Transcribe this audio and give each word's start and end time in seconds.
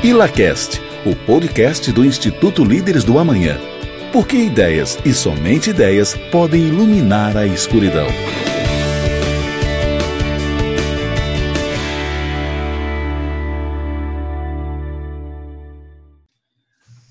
ILACAST, 0.00 0.80
o 1.04 1.16
podcast 1.26 1.90
do 1.90 2.04
Instituto 2.04 2.62
Líderes 2.62 3.02
do 3.02 3.18
Amanhã. 3.18 3.58
Porque 4.12 4.36
ideias 4.36 4.96
e 5.04 5.12
somente 5.12 5.70
ideias 5.70 6.14
podem 6.30 6.68
iluminar 6.68 7.36
a 7.36 7.44
escuridão. 7.44 8.06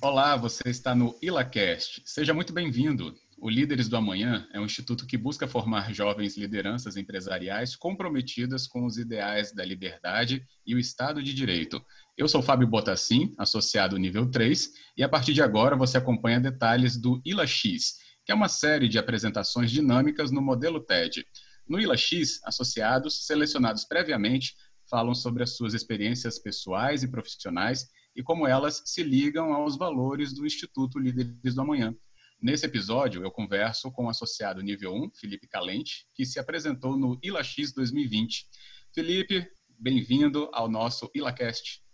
Olá, 0.02 0.38
você 0.38 0.70
está 0.70 0.96
no 0.96 1.14
ILACAST. 1.22 2.04
Seja 2.06 2.34
muito 2.34 2.54
bem-vindo. 2.54 3.14
O 3.38 3.50
Líderes 3.50 3.90
do 3.90 3.98
Amanhã 3.98 4.48
é 4.54 4.60
um 4.60 4.66
instituto 4.66 5.06
que 5.06 5.18
busca 5.18 5.46
formar 5.46 5.94
jovens 5.94 6.38
lideranças 6.38 6.96
empresariais 6.96 7.76
comprometidas 7.76 8.66
com 8.66 8.86
os 8.86 8.98
ideais 8.98 9.54
da 9.54 9.66
liberdade 9.66 10.42
e 10.66 10.74
o 10.74 10.80
Estado 10.80 11.22
de 11.22 11.34
Direito. 11.34 11.80
Eu 12.18 12.28
sou 12.28 12.42
Fábio 12.42 12.68
Botassin, 12.68 13.32
associado 13.38 13.96
nível 13.96 14.28
3, 14.28 14.74
e 14.98 15.04
a 15.04 15.08
partir 15.08 15.34
de 15.34 15.42
agora 15.44 15.76
você 15.76 16.00
acompanha 16.00 16.40
detalhes 16.40 16.98
do 16.98 17.22
ILA-X, 17.24 18.00
que 18.26 18.32
é 18.32 18.36
uma 18.36 18.50
série 18.50 18.88
de 18.88 18.98
apresentações 18.98 19.70
dinâmicas 19.70 20.32
no 20.32 20.42
modelo 20.42 20.80
TED. 20.80 21.24
No 21.70 21.80
ILA-X, 21.80 22.40
associados, 22.44 23.28
selecionados 23.28 23.86
previamente, 23.86 24.56
falam 24.90 25.14
sobre 25.14 25.44
as 25.44 25.56
suas 25.56 25.76
experiências 25.76 26.40
pessoais 26.40 27.04
e 27.04 27.08
profissionais 27.08 27.86
e 28.16 28.24
como 28.24 28.48
elas 28.48 28.82
se 28.84 29.04
ligam 29.04 29.54
aos 29.54 29.78
valores 29.78 30.34
do 30.34 30.44
Instituto 30.44 30.98
Líderes 30.98 31.54
do 31.54 31.62
Amanhã. 31.62 31.96
Nesse 32.42 32.66
episódio, 32.66 33.22
eu 33.22 33.30
converso 33.30 33.92
com 33.92 34.06
o 34.06 34.10
associado 34.10 34.64
nível 34.64 34.92
1, 34.92 35.12
Felipe 35.20 35.48
Calente, 35.48 36.08
que 36.16 36.26
se 36.26 36.40
apresentou 36.40 36.98
no 36.98 37.20
ILAX 37.22 37.74
2020. 37.76 38.48
Felipe, 38.92 39.48
bem-vindo 39.78 40.50
ao 40.52 40.68
nosso 40.68 41.12
ILACast. 41.14 41.86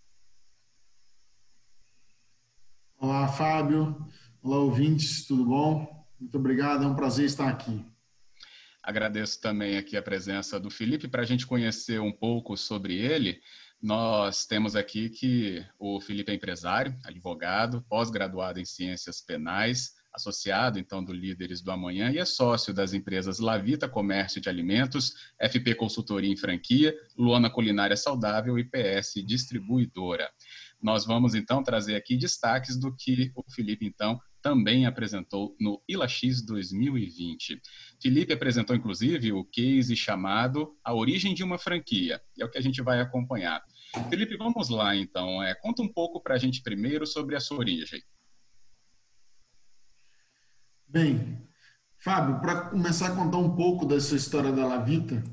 Olá, 3.04 3.28
Fábio. 3.28 3.98
Olá, 4.42 4.60
ouvintes, 4.60 5.28
tudo 5.28 5.44
bom? 5.44 6.08
Muito 6.18 6.38
obrigado, 6.38 6.86
é 6.86 6.88
um 6.88 6.96
prazer 6.96 7.26
estar 7.26 7.50
aqui. 7.50 7.86
Agradeço 8.82 9.42
também 9.42 9.76
aqui 9.76 9.98
a 9.98 10.02
presença 10.02 10.58
do 10.58 10.70
Felipe 10.70 11.10
para 11.10 11.22
a 11.22 11.26
gente 11.26 11.46
conhecer 11.46 12.00
um 12.00 12.14
pouco 12.14 12.56
sobre 12.56 12.96
ele. 12.96 13.42
Nós 13.82 14.46
temos 14.46 14.74
aqui 14.74 15.10
que 15.10 15.66
o 15.78 16.00
Felipe 16.00 16.32
é 16.32 16.36
empresário, 16.36 16.98
advogado, 17.04 17.86
pós-graduado 17.90 18.62
em 18.62 18.64
ciências 18.64 19.20
penais, 19.20 19.96
associado 20.14 20.80
então 20.80 21.04
do 21.04 21.12
Líderes 21.12 21.62
do 21.62 21.72
Amanhã 21.72 22.10
e 22.10 22.20
é 22.20 22.24
sócio 22.24 22.74
das 22.74 22.94
empresas 22.94 23.40
Lavita 23.40 23.90
Comércio 23.90 24.40
de 24.40 24.48
Alimentos, 24.48 25.14
FP 25.42 25.76
Consultoria 25.76 26.32
em 26.32 26.38
Franquia, 26.38 26.96
Luana 27.18 27.50
Culinária 27.50 27.98
Saudável 27.98 28.58
e 28.58 28.64
PS 28.64 29.16
Distribuidora. 29.26 30.32
Nós 30.84 31.06
vamos 31.06 31.34
então 31.34 31.64
trazer 31.64 31.96
aqui 31.96 32.18
destaques 32.18 32.78
do 32.78 32.94
que 32.94 33.32
o 33.36 33.44
Felipe 33.50 33.86
então 33.86 34.20
também 34.42 34.86
apresentou 34.86 35.56
no 35.58 35.82
ILAX 35.88 36.46
2020. 36.46 37.62
Felipe 38.02 38.34
apresentou 38.34 38.76
inclusive 38.76 39.32
o 39.32 39.46
case 39.46 39.96
chamado 39.96 40.78
A 40.84 40.94
Origem 40.94 41.34
de 41.34 41.42
uma 41.42 41.58
Franquia, 41.58 42.22
é 42.38 42.44
o 42.44 42.50
que 42.50 42.58
a 42.58 42.62
gente 42.62 42.82
vai 42.82 43.00
acompanhar. 43.00 43.64
Felipe, 44.10 44.36
vamos 44.36 44.68
lá 44.68 44.94
então. 44.94 45.42
É, 45.42 45.56
conta 45.56 45.82
um 45.82 45.88
pouco 45.88 46.22
para 46.22 46.36
a 46.36 46.38
gente 46.38 46.62
primeiro 46.62 47.08
sobre 47.08 47.38
a 47.38 47.40
sua 47.40 47.60
origem. 47.60 48.04
Bem, 50.86 51.48
Fábio, 51.98 52.42
para 52.42 52.70
começar 52.70 53.08
a 53.08 53.16
contar 53.16 53.38
um 53.38 53.56
pouco 53.56 53.86
dessa 53.86 54.16
história 54.16 54.52
da 54.52 54.68
Lavita, 54.68 55.24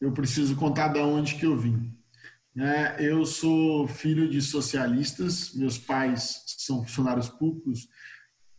eu 0.00 0.12
preciso 0.12 0.54
contar 0.54 0.88
de 0.88 1.00
onde 1.00 1.34
que 1.34 1.44
eu 1.44 1.58
vim. 1.58 1.92
É, 2.56 3.04
eu 3.04 3.26
sou 3.26 3.88
filho 3.88 4.28
de 4.30 4.40
socialistas, 4.40 5.52
meus 5.54 5.76
pais 5.76 6.44
são 6.46 6.84
funcionários 6.84 7.28
públicos, 7.28 7.88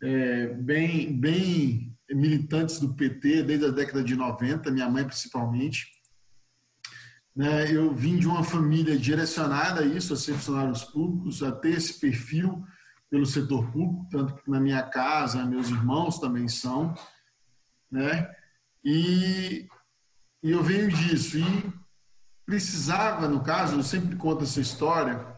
é, 0.02 0.48
bem, 0.48 1.18
bem 1.18 1.96
militantes 2.10 2.78
do 2.78 2.94
PT 2.94 3.42
desde 3.42 3.64
a 3.64 3.70
década 3.70 4.04
de 4.04 4.14
90, 4.14 4.70
minha 4.70 4.88
mãe 4.90 5.04
principalmente. 5.04 5.86
Né, 7.34 7.74
eu 7.74 7.92
vim 7.92 8.18
de 8.18 8.26
uma 8.26 8.44
família 8.44 8.98
direcionada 8.98 9.80
a 9.80 9.86
isso, 9.86 10.12
a 10.12 10.16
ser 10.16 10.34
funcionários 10.34 10.84
públicos, 10.84 11.42
a 11.42 11.50
ter 11.52 11.76
esse 11.76 11.98
perfil 11.98 12.64
pelo 13.10 13.24
setor 13.24 13.70
público, 13.70 14.08
tanto 14.10 14.34
que 14.34 14.50
na 14.50 14.60
minha 14.60 14.82
casa, 14.82 15.44
meus 15.44 15.68
irmãos 15.68 16.18
também 16.18 16.48
são, 16.48 16.94
né? 17.90 18.30
E, 18.84 19.66
e 20.42 20.50
eu 20.50 20.62
venho 20.62 20.88
disso. 20.88 21.38
E 21.38 21.85
precisava, 22.46 23.28
no 23.28 23.42
caso, 23.42 23.76
eu 23.76 23.82
sempre 23.82 24.16
conto 24.16 24.44
essa 24.44 24.60
história, 24.60 25.36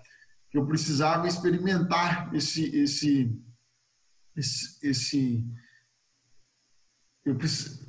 que 0.51 0.59
eu 0.59 0.67
precisava 0.67 1.27
experimentar 1.27 2.33
esse, 2.35 2.65
esse, 2.77 3.37
esse, 4.37 4.87
esse 4.87 5.45
eu, 7.25 7.37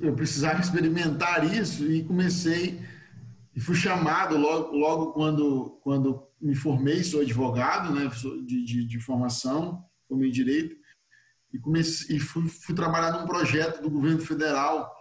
eu 0.00 0.14
precisava 0.14 0.60
experimentar 0.60 1.54
isso 1.54 1.90
e 1.90 2.04
comecei 2.04 2.80
e 3.54 3.60
fui 3.60 3.74
chamado 3.74 4.36
logo, 4.36 4.76
logo 4.76 5.12
quando, 5.12 5.80
quando 5.82 6.26
me 6.40 6.54
formei, 6.54 7.02
sou 7.02 7.20
advogado, 7.20 7.92
né, 7.92 8.10
de, 8.46 8.64
de, 8.64 8.86
de 8.86 9.00
formação, 9.00 9.84
formei 10.08 10.30
direito, 10.30 10.76
e, 11.52 11.58
comecei, 11.58 12.16
e 12.16 12.20
fui, 12.20 12.48
fui, 12.48 12.74
trabalhar 12.74 13.12
num 13.12 13.26
projeto 13.26 13.82
do 13.82 13.90
governo 13.90 14.20
federal 14.20 14.94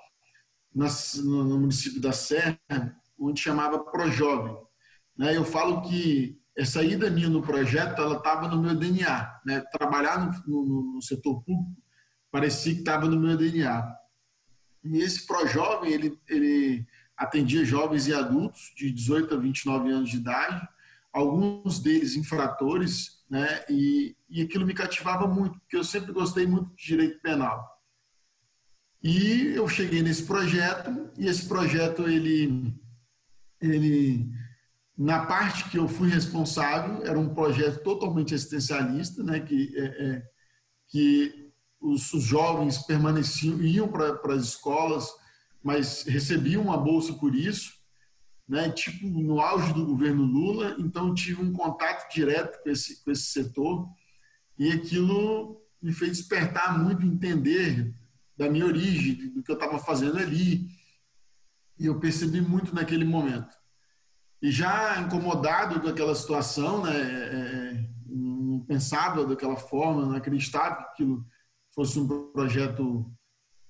no, 0.74 0.86
no, 1.46 1.59
município 1.59 2.01
da 2.01 2.12
Serra, 2.12 2.59
onde 3.19 3.41
chamava 3.41 3.80
Projovem. 3.80 4.56
Né, 5.18 5.35
eu 5.35 5.44
falo 5.44 5.81
que 5.81 6.40
essa 6.57 6.84
ida 6.84 7.09
minha 7.09 7.30
no 7.30 7.41
projeto, 7.41 8.02
ela 8.02 8.18
estava 8.18 8.47
no 8.47 8.62
meu 8.62 8.75
DNA. 8.75 9.40
Né, 9.46 9.62
trabalhar 9.72 10.44
no, 10.47 10.66
no, 10.66 10.94
no 10.96 11.02
setor 11.02 11.44
público 11.44 11.80
parecia 12.31 12.74
que 12.74 12.80
estava 12.80 13.07
no 13.07 13.19
meu 13.19 13.35
DNA. 13.38 13.96
E 14.84 15.00
esse 15.00 15.25
Projovem, 15.25 15.91
ele, 15.91 16.18
ele 16.28 16.85
atendia 17.18 17.66
jovens 17.66 18.07
e 18.07 18.13
adultos 18.13 18.74
de 18.75 18.91
18 18.91 19.34
a 19.34 19.38
29 19.38 19.91
anos 19.91 20.09
de 20.09 20.18
idade, 20.18 20.68
alguns 21.12 21.80
deles 21.80 22.16
infratores, 22.16 23.19
né? 23.30 23.63
E, 23.69 24.16
e 24.30 24.41
aquilo 24.41 24.66
me 24.66 24.74
cativava 24.74 25.28
muito, 25.28 25.59
porque 25.59 25.75
eu 25.75 25.84
sempre 25.84 26.12
gostei 26.13 26.47
muito 26.47 26.74
de 26.75 26.86
direito 26.86 27.19
penal. 27.22 27.68
E 29.01 29.53
eu 29.56 29.68
cheguei 29.68 30.01
nesse 30.01 30.24
projeto 30.24 31.09
e 31.18 31.28
esse 31.28 31.47
projeto 31.47 32.07
ele 32.07 32.74
ele 33.62 34.30
na 34.97 35.25
parte 35.25 35.70
que 35.70 35.78
eu 35.78 35.88
fui 35.88 36.09
responsável 36.09 37.06
era 37.06 37.18
um 37.18 37.34
projeto 37.34 37.81
totalmente 37.84 38.36
assistencialista, 38.36 39.24
né? 39.24 39.40
Que 39.40 39.74
é, 39.78 39.86
é 39.86 40.24
que 40.88 41.52
os, 41.80 42.12
os, 42.14 42.24
jovens 42.24 42.80
permaneciam 42.80 43.62
iam 43.62 43.88
para 43.88 44.34
as 44.34 44.44
escolas, 44.44 45.08
mas 45.64 46.03
recebiam 46.03 46.64
uma 46.64 46.78
bolsa 46.78 47.14
por 47.14 47.34
isso 47.36 47.80
né, 48.50 48.68
tipo 48.72 49.08
no 49.08 49.40
auge 49.40 49.72
do 49.74 49.86
governo 49.86 50.24
Lula, 50.24 50.75
então 50.80 51.14
tive 51.14 51.40
um 51.40 51.53
contato 51.53 52.12
direto 52.12 52.64
com 52.64 52.69
esse, 52.72 53.03
com 53.03 53.12
esse 53.12 53.25
setor 53.25 53.88
e 54.58 54.72
aquilo 54.72 55.62
me 55.80 55.94
fez 55.94 56.18
despertar 56.18 56.84
muito, 56.84 57.06
entender 57.06 57.94
da 58.36 58.50
minha 58.50 58.66
origem, 58.66 59.30
do 59.30 59.44
que 59.44 59.52
eu 59.52 59.56
estava 59.56 59.78
fazendo 59.78 60.18
ali. 60.18 60.68
E 61.80 61.86
eu 61.86 62.00
percebi 62.00 62.42
muito 62.42 62.76
naquele 62.76 63.06
momento. 63.06 63.56
E 64.42 64.52
já 64.52 65.00
incomodado 65.00 65.80
com 65.80 65.88
aquela 65.88 66.16
situação, 66.16 66.84
né, 66.84 66.96
é, 66.96 67.86
é 67.86 67.90
não 68.08 68.60
pensava 68.66 69.26
daquela 69.26 69.56
forma, 69.56 70.06
não 70.06 70.16
acreditava 70.16 70.76
que 70.76 70.84
aquilo 70.84 71.26
fosse 71.74 72.00
um 72.00 72.32
projeto 72.32 73.12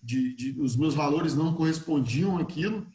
de, 0.02 0.36
de 0.36 0.62
os 0.62 0.76
meus 0.76 0.96
valores 0.96 1.36
não 1.36 1.54
correspondiam 1.54 2.38
àquilo 2.38 2.88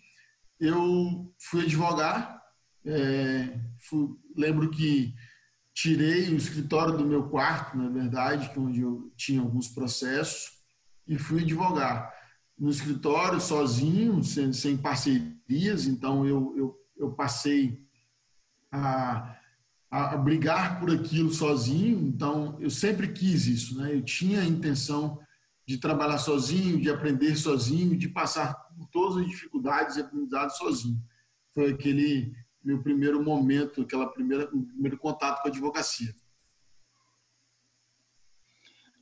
eu 0.61 1.35
fui 1.39 1.65
advogar. 1.65 2.43
É, 2.87 3.59
fui, 3.89 4.09
lembro 4.37 4.71
que 4.71 5.15
tirei 5.73 6.29
o 6.31 6.37
escritório 6.37 6.97
do 6.97 7.07
meu 7.07 7.29
quarto, 7.29 7.77
na 7.77 7.89
verdade, 7.89 8.51
é 8.55 8.59
onde 8.59 8.81
eu 8.81 9.13
tinha 9.17 9.41
alguns 9.41 9.69
processos, 9.69 10.53
e 11.07 11.19
fui 11.19 11.43
advogar. 11.43 12.13
No 12.59 12.71
escritório, 12.71 13.41
sozinho, 13.41 14.23
sem, 14.23 14.53
sem 14.53 14.77
parcerias, 14.77 15.87
então 15.87 16.27
eu, 16.27 16.55
eu, 16.57 16.81
eu 16.97 17.13
passei 17.13 17.83
a, 18.71 19.37
a, 19.91 20.17
brigar 20.17 20.79
por 20.81 20.91
aquilo 20.91 21.33
sozinho, 21.33 21.99
então 21.99 22.57
eu 22.61 22.71
sempre 22.71 23.09
quis 23.09 23.47
isso, 23.47 23.79
né? 23.79 23.95
eu 23.95 24.03
tinha 24.03 24.41
a 24.41 24.47
intenção 24.47 25.19
de 25.67 25.79
trabalhar 25.79 26.19
sozinho, 26.19 26.81
de 26.81 26.91
aprender 26.91 27.37
sozinho, 27.37 27.97
de 27.97 28.09
passar 28.09 28.55
por 28.77 28.87
todas 28.89 29.19
as 29.19 29.27
dificuldades 29.27 29.97
e 29.97 30.01
aprendizados 30.01 30.57
sozinho. 30.57 31.01
Foi 31.55 31.71
aquele 31.71 32.35
meu 32.63 32.83
primeiro 32.83 33.23
momento, 33.23 33.83
aquela 33.83 34.07
primeira 34.07 34.47
primeiro 34.47 34.99
contato 34.99 35.43
com 35.43 35.49
a 35.49 35.51
advocacia. 35.51 36.15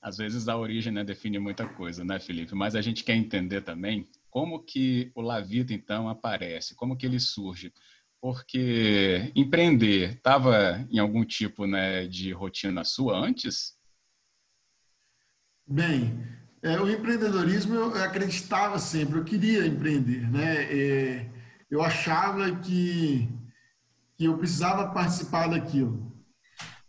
Às 0.02 0.16
vezes 0.16 0.49
a 0.49 0.56
origem 0.56 0.93
né, 0.93 1.04
define 1.04 1.38
muita 1.38 1.66
coisa, 1.66 2.04
né, 2.04 2.19
Felipe? 2.19 2.54
Mas 2.56 2.75
a 2.75 2.82
gente 2.82 3.04
quer 3.04 3.14
entender 3.14 3.60
também 3.60 4.08
como 4.28 4.62
que 4.64 5.12
o 5.14 5.20
Lavita 5.20 5.72
então 5.72 6.08
aparece, 6.08 6.75
como 6.75 6.96
que 6.96 7.06
ele 7.06 7.20
surge. 7.20 7.72
porque 8.20 9.32
empreender 9.34 10.14
estava 10.14 10.87
em 10.90 10.99
algum 10.99 11.25
tipo 11.25 11.66
né, 11.66 12.06
de 12.06 12.32
rotina 12.32 12.84
sua 12.84 13.16
antes? 13.16 13.76
Bem, 15.66 16.25
é, 16.62 16.81
o 16.81 16.88
empreendedorismo 16.88 17.75
eu 17.75 17.94
acreditava 18.02 18.78
sempre, 18.78 19.19
eu 19.19 19.25
queria 19.25 19.66
empreender, 19.66 20.31
né? 20.31 20.64
É, 20.64 21.31
eu 21.70 21.82
achava 21.82 22.55
que, 22.56 23.28
que 24.16 24.25
eu 24.25 24.37
precisava 24.38 24.93
participar 24.93 25.48
daquilo. 25.48 26.12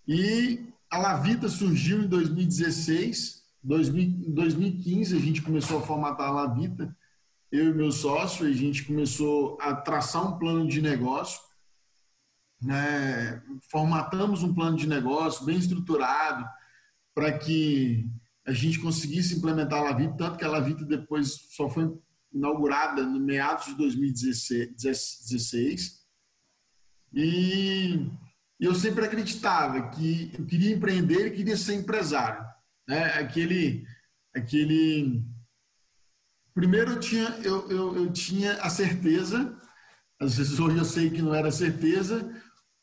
E 0.07 0.72
a 0.93 0.97
Lavita 0.99 1.49
surgiu 1.49 2.03
em 2.03 2.07
2016, 2.07 3.43
2000, 3.63 4.03
em 4.03 4.31
2015 4.31 5.17
a 5.17 5.19
gente 5.19 5.41
começou 5.41 5.79
a 5.79 5.81
formatar 5.81 6.27
a 6.27 6.31
Lavita, 6.31 6.95
eu 7.51 7.69
e 7.69 7.73
meu 7.73 7.91
sócio, 7.91 8.45
a 8.45 8.51
gente 8.51 8.85
começou 8.85 9.57
a 9.59 9.75
traçar 9.75 10.23
um 10.23 10.37
plano 10.37 10.67
de 10.67 10.83
negócio, 10.83 11.41
né? 12.61 13.41
formatamos 13.71 14.43
um 14.43 14.53
plano 14.53 14.77
de 14.77 14.87
negócio 14.87 15.43
bem 15.43 15.57
estruturado 15.57 16.47
para 17.15 17.39
que 17.39 18.07
a 18.45 18.51
gente 18.51 18.77
conseguisse 18.77 19.35
implementar 19.35 19.79
a 19.79 19.85
Lavita, 19.85 20.15
tanto 20.15 20.37
que 20.37 20.45
a 20.45 20.49
Lavita 20.49 20.85
depois 20.85 21.47
só 21.49 21.67
foi 21.67 21.91
inaugurada 22.31 23.03
no 23.03 23.19
meados 23.19 23.65
de 23.65 23.73
2016. 23.77 26.03
E 27.15 28.11
eu 28.65 28.73
sempre 28.73 29.05
acreditava 29.05 29.89
que 29.89 30.31
eu 30.37 30.45
queria 30.45 30.73
empreender 30.73 31.27
e 31.27 31.35
queria 31.35 31.57
ser 31.57 31.75
empresário. 31.75 32.43
Né? 32.87 33.05
Aquele, 33.15 33.85
aquele... 34.35 35.23
Primeiro 36.53 36.91
eu 36.91 36.99
tinha, 36.99 37.29
eu, 37.43 37.69
eu, 37.69 37.95
eu 37.95 38.11
tinha 38.11 38.53
a 38.61 38.69
certeza, 38.69 39.57
às 40.21 40.37
vezes 40.37 40.59
hoje 40.59 40.77
eu 40.77 40.85
sei 40.85 41.09
que 41.09 41.21
não 41.21 41.33
era 41.33 41.51
certeza, 41.51 42.31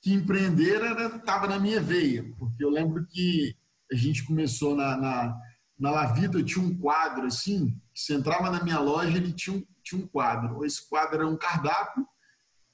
que 0.03 0.13
empreender 0.13 0.81
estava 1.17 1.47
na 1.47 1.59
minha 1.59 1.81
veia, 1.81 2.25
porque 2.39 2.65
eu 2.65 2.71
lembro 2.71 3.07
que 3.07 3.55
a 3.93 3.95
gente 3.95 4.25
começou 4.25 4.75
na, 4.75 4.97
na 4.97 5.41
na 5.81 5.91
Lavida 5.91 6.45
tinha 6.45 6.63
um 6.63 6.77
quadro 6.77 7.27
assim, 7.27 7.75
você 7.95 8.13
entrava 8.13 8.51
na 8.51 8.63
minha 8.63 8.79
loja, 8.79 9.17
ele 9.17 9.33
tinha 9.33 9.57
um, 9.57 9.65
tinha 9.83 10.05
um 10.05 10.07
quadro. 10.07 10.63
Esse 10.63 10.87
quadro 10.87 11.17
era 11.17 11.27
um 11.27 11.39
cardápio, 11.39 12.07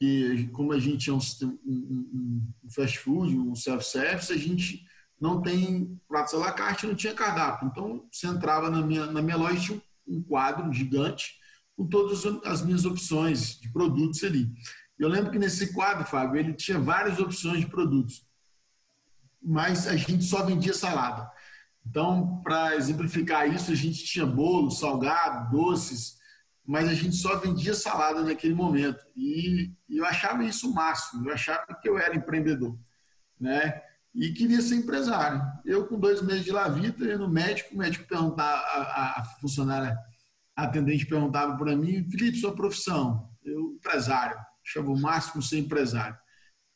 e 0.00 0.48
como 0.52 0.72
a 0.72 0.78
gente 0.78 1.08
é 1.08 1.12
um, 1.12 1.18
um, 1.64 2.52
um 2.64 2.70
fast 2.70 2.98
food, 2.98 3.36
um 3.36 3.54
self-service, 3.54 4.32
a 4.32 4.36
gente 4.36 4.84
não 5.20 5.40
tem 5.40 5.98
pratos 6.06 6.34
à 6.34 6.38
la 6.38 6.52
carte, 6.52 6.86
não 6.86 6.94
tinha 6.94 7.14
cardápio. 7.14 7.68
Então, 7.68 8.06
você 8.12 8.26
entrava 8.26 8.70
na 8.70 8.82
minha, 8.82 9.06
na 9.06 9.22
minha 9.22 9.36
loja, 9.36 9.58
tinha 9.58 9.82
um 10.06 10.22
quadro 10.22 10.70
gigante 10.72 11.36
com 11.76 11.86
todas 11.86 12.24
as 12.44 12.62
minhas 12.62 12.84
opções 12.84 13.58
de 13.58 13.70
produtos 13.72 14.22
ali. 14.22 14.50
Eu 14.98 15.08
lembro 15.08 15.30
que 15.30 15.38
nesse 15.38 15.72
quadro, 15.72 16.06
Fábio, 16.06 16.40
ele 16.40 16.54
tinha 16.54 16.78
várias 16.78 17.18
opções 17.18 17.60
de 17.60 17.66
produtos, 17.66 18.26
mas 19.42 19.86
a 19.86 19.96
gente 19.96 20.24
só 20.24 20.44
vendia 20.44 20.72
salada. 20.72 21.30
Então, 21.86 22.42
para 22.42 22.74
exemplificar 22.76 23.48
isso, 23.52 23.70
a 23.70 23.74
gente 23.74 24.04
tinha 24.04 24.26
bolo, 24.26 24.70
salgado, 24.70 25.56
doces, 25.56 26.16
mas 26.66 26.88
a 26.88 26.94
gente 26.94 27.16
só 27.16 27.36
vendia 27.38 27.74
salada 27.74 28.22
naquele 28.22 28.54
momento. 28.54 29.04
E, 29.16 29.72
eu 29.88 30.04
achava 30.04 30.44
isso 30.44 30.70
o 30.70 30.74
máximo, 30.74 31.28
eu 31.28 31.34
achava 31.34 31.66
que 31.80 31.88
eu 31.88 31.98
era 31.98 32.16
empreendedor, 32.16 32.78
né? 33.40 33.80
E 34.14 34.32
queria 34.32 34.60
ser 34.62 34.76
empresário. 34.76 35.42
Eu, 35.64 35.86
com 35.86 35.98
dois 35.98 36.22
meses 36.22 36.44
de 36.44 36.50
lavita, 36.50 37.04
ia 37.04 37.18
no 37.18 37.28
médico, 37.28 37.74
o 37.74 37.78
médico 37.78 38.08
perguntava, 38.08 38.58
a, 38.58 39.20
a 39.20 39.24
funcionária, 39.40 39.96
a 40.56 40.64
atendente 40.64 41.06
perguntava 41.06 41.56
para 41.56 41.76
mim, 41.76 42.08
Felipe, 42.10 42.38
sua 42.38 42.54
profissão? 42.54 43.30
Eu, 43.44 43.74
empresário. 43.76 44.36
Achava 44.66 44.90
o 44.90 45.00
máximo 45.00 45.42
ser 45.42 45.58
empresário 45.58 46.16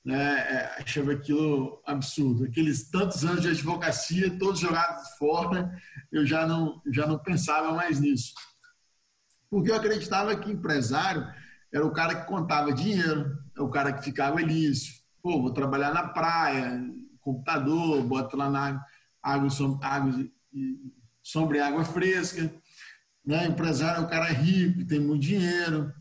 né, 0.05 0.39
é, 0.39 0.83
achava 0.83 1.13
aquilo 1.13 1.83
absurdo. 1.87 2.45
Aqueles 2.45 2.91
tantos 2.91 3.25
anos 3.25 3.43
de 3.43 3.49
advocacia, 3.49 4.39
todos 4.39 4.61
jogados 4.61 5.09
fora, 5.19 5.71
eu 6.11 6.27
já 6.27 6.47
não, 6.47 6.81
já 6.93 7.07
não 7.07 7.19
pensava 7.19 7.73
mais 7.73 8.01
nisso. 8.01 8.33
Porque 9.50 9.70
eu 9.70 9.75
acreditava 9.75 10.37
que 10.37 10.50
empresário 10.50 11.26
era 11.73 11.85
o 11.85 11.93
cara 11.93 12.14
que 12.14 12.26
contava 12.26 12.73
dinheiro, 12.73 13.37
é 13.56 13.61
o 13.61 13.69
cara 13.69 13.93
que 13.93 14.05
ficava 14.05 14.38
ali, 14.38 14.73
pô, 15.23 15.43
vou 15.43 15.52
trabalhar 15.52 15.93
na 15.93 16.08
praia, 16.08 16.82
computador, 17.20 18.02
boto 18.05 18.37
lá 18.37 18.49
na 18.49 18.67
água, 18.67 18.85
água 19.23 19.50
sombra 21.23 21.58
e 21.58 21.61
água 21.61 21.85
fresca. 21.85 22.52
Né? 23.25 23.47
Empresário 23.47 24.00
é 24.00 24.05
o 24.05 24.08
cara 24.08 24.26
rico, 24.26 24.87
tem 24.87 25.00
muito 25.00 25.23
dinheiro. 25.23 25.93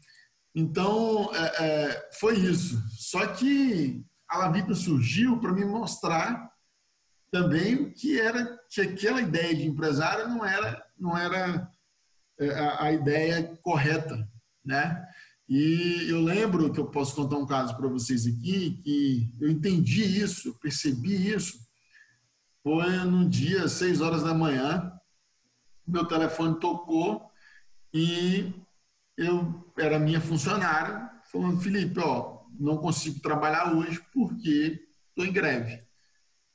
Então, 0.55 1.29
é, 1.33 1.65
é, 1.65 2.09
foi 2.19 2.37
isso. 2.37 2.81
Só 2.97 3.25
que 3.27 4.03
a 4.27 4.37
Lavita 4.37 4.73
surgiu 4.73 5.39
para 5.39 5.53
me 5.53 5.65
mostrar 5.65 6.49
também 7.31 7.91
que 7.91 8.19
era 8.19 8.59
que 8.69 8.81
aquela 8.81 9.21
ideia 9.21 9.55
de 9.55 9.67
empresário 9.67 10.27
não 10.27 10.43
era 10.43 10.83
não 10.97 11.15
era 11.17 11.69
a, 12.39 12.85
a 12.85 12.93
ideia 12.93 13.57
correta, 13.61 14.27
né? 14.63 15.05
E 15.47 16.05
eu 16.07 16.21
lembro 16.21 16.71
que 16.71 16.79
eu 16.79 16.85
posso 16.85 17.15
contar 17.15 17.37
um 17.37 17.45
caso 17.45 17.75
para 17.75 17.87
vocês 17.87 18.27
aqui 18.27 18.79
que 18.83 19.33
eu 19.41 19.49
entendi 19.49 20.03
isso, 20.03 20.53
percebi 20.59 21.33
isso. 21.33 21.57
Foi 22.61 22.87
num 23.05 23.27
dia, 23.27 23.67
seis 23.67 23.99
horas 23.99 24.21
da 24.21 24.33
manhã, 24.33 24.91
meu 25.87 26.05
telefone 26.05 26.59
tocou 26.59 27.31
e 27.91 28.53
eu 29.17 29.73
era 29.77 29.97
minha 29.97 30.21
funcionária, 30.21 31.09
falando, 31.31 31.59
Felipe, 31.59 31.99
ó, 31.99 32.41
não 32.59 32.77
consigo 32.77 33.19
trabalhar 33.19 33.73
hoje 33.73 33.99
porque 34.13 34.87
estou 35.09 35.25
em 35.25 35.33
greve. 35.33 35.83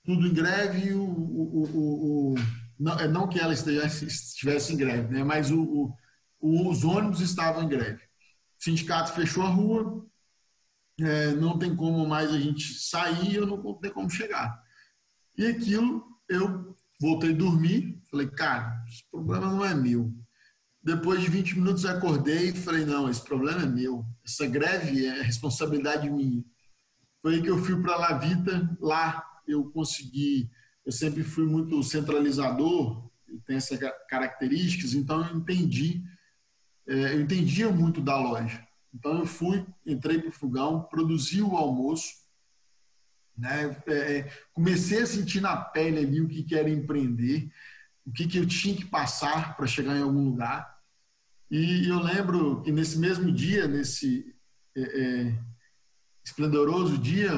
Tudo 0.05 0.27
em 0.27 0.33
greve, 0.33 0.93
o, 0.93 1.03
o, 1.03 2.33
o 2.33 2.35
não, 2.79 2.99
é, 2.99 3.09
não, 3.09 3.29
que 3.29 3.38
ela 3.38 3.53
esteja, 3.53 3.87
estivesse 3.87 4.73
em 4.73 4.76
greve, 4.76 5.12
né? 5.12 5.25
mas 5.25 5.50
o, 5.50 5.94
os 6.41 6.85
ônibus 6.85 7.21
estavam 7.21 7.62
em 7.62 7.69
greve. 7.69 8.03
O 8.03 8.65
sindicato 8.65 9.12
fechou 9.12 9.43
a 9.43 9.49
rua, 9.49 10.06
é, 11.00 11.32
não 11.35 11.59
tem 11.59 11.75
como 11.75 12.06
mais 12.06 12.31
a 12.31 12.38
gente 12.38 12.75
sair, 12.75 13.37
eu 13.37 13.47
não 13.47 13.75
tem 13.75 13.91
como 13.91 14.11
chegar. 14.11 14.62
E 15.37 15.47
aquilo, 15.47 16.05
eu 16.29 16.76
voltei 17.00 17.31
a 17.32 17.37
dormir, 17.37 18.00
falei, 18.11 18.29
cara, 18.29 18.85
esse 18.88 19.05
problema 19.11 19.50
não 19.50 19.65
é 19.65 19.75
meu. 19.75 20.15
Depois 20.82 21.20
de 21.20 21.29
20 21.29 21.56
minutos 21.56 21.87
acordei 21.87 22.50
e 22.50 22.53
falei, 22.53 22.85
não, 22.85 23.09
esse 23.09 23.23
problema 23.23 23.62
é 23.62 23.67
meu. 23.67 24.05
Essa 24.25 24.47
greve 24.47 25.06
é 25.06 25.23
responsabilidade 25.23 26.11
minha. 26.11 26.44
Foi 27.23 27.37
aí 27.37 27.43
que 27.43 27.49
eu 27.49 27.59
fui 27.59 27.81
para 27.81 27.94
a 27.94 27.99
Lavita. 27.99 28.77
Lá 28.81 29.25
eu 29.49 29.70
consegui, 29.70 30.51
eu 30.84 30.93
sempre 30.93 31.22
fui 31.22 31.46
muito 31.46 31.82
centralizador, 31.82 33.10
tem 33.46 33.56
essas 33.56 33.79
características, 34.08 34.94
então 34.94 35.26
eu 35.26 35.36
entendi, 35.36 36.05
é, 36.86 37.14
eu 37.14 37.20
entendia 37.22 37.70
muito 37.70 38.00
da 38.00 38.17
loja. 38.17 38.67
Então 38.93 39.19
eu 39.19 39.26
fui, 39.26 39.67
entrei 39.84 40.20
para 40.20 40.29
o 40.29 40.32
fogão, 40.32 40.82
produzi 40.82 41.43
o 41.43 41.56
almoço, 41.56 42.24
né? 43.36 43.76
É, 43.86 43.93
é, 43.93 44.32
comecei 44.53 45.03
a 45.03 45.06
sentir 45.06 45.41
na 45.41 45.56
pele 45.56 45.98
ali 45.98 46.20
o 46.20 46.29
que, 46.29 46.43
que 46.44 46.55
era 46.55 46.70
empreender, 46.70 47.50
o 48.06 48.12
que, 48.12 48.26
que 48.29 48.38
eu 48.38 48.46
tinha 48.46 48.76
que 48.76 48.84
passar 48.84 49.56
para 49.56 49.67
chegar 49.67 49.96
em 49.96 50.03
algum 50.03 50.24
lugar. 50.24 50.79
E 51.50 51.88
eu 51.88 51.98
lembro 51.98 52.62
que 52.62 52.70
nesse 52.70 52.98
mesmo 52.98 53.32
dia, 53.32 53.67
nesse 53.67 54.34
é, 54.76 54.82
é, 54.82 55.38
esplendoroso 56.24 56.96
dia, 56.96 57.32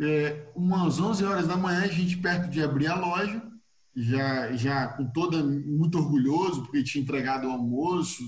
é, 0.00 0.50
umas 0.54 1.00
11 1.00 1.24
horas 1.24 1.48
da 1.48 1.56
manhã, 1.56 1.82
a 1.82 1.88
gente 1.88 2.16
perto 2.16 2.48
de 2.48 2.62
abrir 2.62 2.88
a 2.88 2.94
loja, 2.94 3.42
já, 3.94 4.52
já 4.52 4.88
com 4.88 5.06
toda, 5.10 5.42
muito 5.42 5.98
orgulhoso, 5.98 6.62
porque 6.62 6.82
tinha 6.82 7.02
entregado 7.02 7.46
o 7.46 7.50
almoço, 7.50 8.22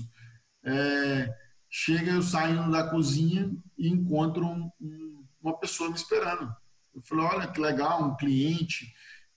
é, 0.63 1.33
chega, 1.69 2.11
eu 2.11 2.23
saio 2.23 2.71
da 2.71 2.89
cozinha 2.89 3.51
e 3.77 3.87
encontro 3.87 4.45
um, 4.45 4.71
um, 4.81 5.25
uma 5.41 5.57
pessoa 5.57 5.89
me 5.89 5.95
esperando. 5.95 6.51
Eu 6.93 7.01
falei, 7.03 7.25
olha 7.25 7.47
que 7.47 7.61
legal, 7.61 8.03
um 8.03 8.17
cliente, 8.17 8.91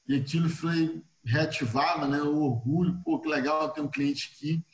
e 0.08 0.16
aquilo 0.16 0.48
foi 0.48 1.02
reativado, 1.24 2.08
né, 2.08 2.20
o 2.22 2.42
orgulho, 2.42 3.00
pô, 3.04 3.20
que 3.20 3.28
legal 3.28 3.70
ter 3.70 3.80
um 3.80 3.90
cliente 3.90 4.32
aqui. 4.34 4.64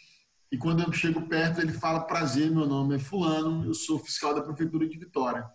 E 0.51 0.57
quando 0.57 0.83
eu 0.83 0.93
chego 0.93 1.29
perto, 1.29 1.61
ele 1.61 1.73
fala: 1.73 2.01
Prazer, 2.07 2.51
meu 2.51 2.67
nome 2.67 2.97
é 2.97 2.99
Fulano, 2.99 3.67
eu 3.67 3.75
sou 3.75 3.99
fiscal 3.99 4.35
da 4.35 4.41
Prefeitura 4.41 4.89
de 4.89 4.99
Vitória. 4.99 5.47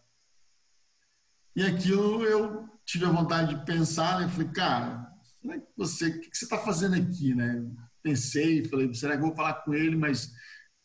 E 1.56 1.64
aquilo 1.64 2.24
eu 2.24 2.68
tive 2.86 3.06
a 3.06 3.12
vontade 3.12 3.56
de 3.56 3.66
pensar, 3.66 4.20
né? 4.20 4.28
Falei, 4.28 4.50
cara, 4.50 5.08
será 5.42 5.60
que 5.60 5.68
você, 5.78 6.08
o 6.08 6.22
que 6.22 6.38
você 6.38 6.46
está 6.46 6.58
fazendo 6.58 6.96
aqui, 6.96 7.34
né? 7.34 7.64
Pensei, 8.02 8.66
falei, 8.66 8.94
será 8.94 9.16
que 9.16 9.24
eu 9.24 9.28
vou 9.28 9.36
falar 9.36 9.54
com 9.64 9.74
ele, 9.74 9.96
mas 9.96 10.32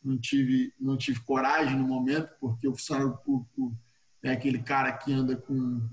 não 0.03 0.17
tive, 0.17 0.73
não 0.79 0.97
tive 0.97 1.19
coragem 1.21 1.77
no 1.77 1.87
momento, 1.87 2.31
porque 2.39 2.67
o 2.67 2.75
funcionário 2.75 3.17
público 3.17 3.77
é 4.23 4.31
aquele 4.31 4.61
cara 4.61 4.91
que 4.93 5.11
anda 5.11 5.35
com 5.35 5.89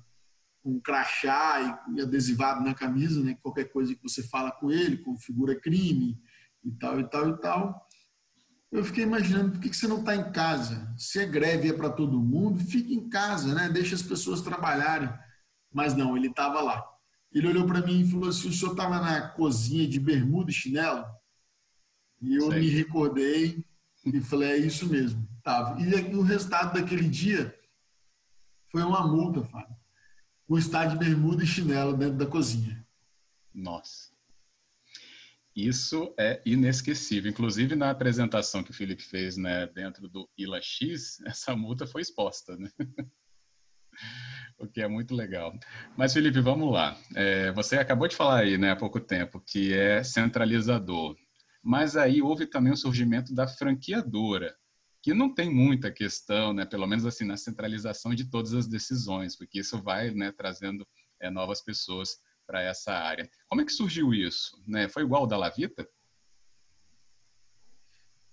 um 0.64 0.80
crachá 0.80 1.84
e, 1.88 1.96
e 1.98 2.02
adesivado 2.02 2.62
na 2.62 2.74
camisa, 2.74 3.22
né? 3.22 3.36
Qualquer 3.42 3.66
coisa 3.72 3.94
que 3.94 4.02
você 4.02 4.22
fala 4.22 4.50
com 4.52 4.70
ele, 4.70 4.98
configura 4.98 5.58
crime 5.58 6.20
e 6.64 6.70
tal, 6.72 7.00
e 7.00 7.08
tal, 7.08 7.30
e 7.30 7.40
tal. 7.40 7.85
Eu 8.76 8.84
fiquei 8.84 9.04
imaginando 9.04 9.52
por 9.52 9.60
que 9.60 9.74
você 9.74 9.88
não 9.88 10.00
está 10.00 10.14
em 10.14 10.30
casa? 10.30 10.92
Se 10.98 11.18
é 11.18 11.26
greve 11.26 11.68
é 11.68 11.72
para 11.72 11.88
todo 11.88 12.20
mundo, 12.20 12.60
fique 12.60 12.94
em 12.94 13.08
casa, 13.08 13.54
né? 13.54 13.68
Deixa 13.68 13.94
as 13.94 14.02
pessoas 14.02 14.42
trabalharem. 14.42 15.08
Mas 15.72 15.94
não, 15.94 16.16
ele 16.16 16.28
estava 16.28 16.60
lá. 16.60 16.86
Ele 17.32 17.48
olhou 17.48 17.66
para 17.66 17.80
mim 17.80 18.00
e 18.00 18.10
falou 18.10 18.28
assim: 18.28 18.48
o 18.48 18.52
senhor 18.52 18.72
estava 18.72 19.00
na 19.00 19.28
cozinha 19.28 19.88
de 19.88 19.98
bermuda 19.98 20.50
e 20.50 20.54
chinelo? 20.54 21.04
E 22.20 22.34
eu 22.34 22.50
Sei. 22.50 22.60
me 22.60 22.68
recordei 22.68 23.64
e 24.04 24.20
falei: 24.20 24.50
é 24.50 24.56
isso 24.58 24.86
mesmo. 24.88 25.26
Tava. 25.42 25.80
E 25.80 26.14
o 26.14 26.22
resultado 26.22 26.74
daquele 26.74 27.08
dia 27.08 27.54
foi 28.68 28.82
uma 28.82 29.06
multa, 29.06 29.42
Fábio. 29.44 29.76
Com 30.46 30.58
estar 30.58 30.86
de 30.86 30.96
bermuda 30.96 31.42
e 31.42 31.46
chinelo 31.46 31.96
dentro 31.96 32.16
da 32.16 32.26
cozinha. 32.26 32.86
Nossa. 33.54 34.15
Isso 35.56 36.14
é 36.18 36.42
inesquecível. 36.44 37.30
Inclusive, 37.30 37.74
na 37.74 37.88
apresentação 37.88 38.62
que 38.62 38.70
o 38.70 38.74
Felipe 38.74 39.02
fez 39.02 39.38
né, 39.38 39.66
dentro 39.66 40.06
do 40.06 40.28
ILA 40.36 40.60
X, 40.60 41.18
essa 41.24 41.56
multa 41.56 41.86
foi 41.86 42.02
exposta. 42.02 42.54
Né? 42.58 42.70
o 44.58 44.68
que 44.68 44.82
é 44.82 44.88
muito 44.88 45.14
legal. 45.14 45.58
Mas, 45.96 46.12
Felipe, 46.12 46.40
vamos 46.40 46.70
lá. 46.70 46.94
É, 47.14 47.50
você 47.52 47.76
acabou 47.76 48.06
de 48.06 48.14
falar 48.14 48.40
aí 48.40 48.58
né, 48.58 48.72
há 48.72 48.76
pouco 48.76 49.00
tempo 49.00 49.40
que 49.40 49.72
é 49.72 50.04
centralizador. 50.04 51.16
Mas 51.62 51.96
aí 51.96 52.20
houve 52.20 52.46
também 52.46 52.72
o 52.72 52.76
surgimento 52.76 53.34
da 53.34 53.48
franqueadora, 53.48 54.54
que 55.02 55.14
não 55.14 55.32
tem 55.32 55.50
muita 55.50 55.90
questão, 55.90 56.52
né, 56.52 56.66
pelo 56.66 56.86
menos 56.86 57.06
assim, 57.06 57.24
na 57.24 57.36
centralização 57.36 58.14
de 58.14 58.28
todas 58.28 58.52
as 58.52 58.68
decisões, 58.68 59.36
porque 59.36 59.60
isso 59.60 59.82
vai 59.82 60.10
né, 60.10 60.30
trazendo 60.32 60.86
é, 61.18 61.30
novas 61.30 61.62
pessoas 61.62 62.18
para 62.46 62.62
essa 62.62 62.92
área. 62.92 63.28
Como 63.48 63.60
é 63.60 63.64
que 63.64 63.72
surgiu 63.72 64.14
isso? 64.14 64.62
Né? 64.66 64.88
Foi 64.88 65.02
igual 65.02 65.22
ao 65.22 65.26
da 65.26 65.36
Lavita? 65.36 65.86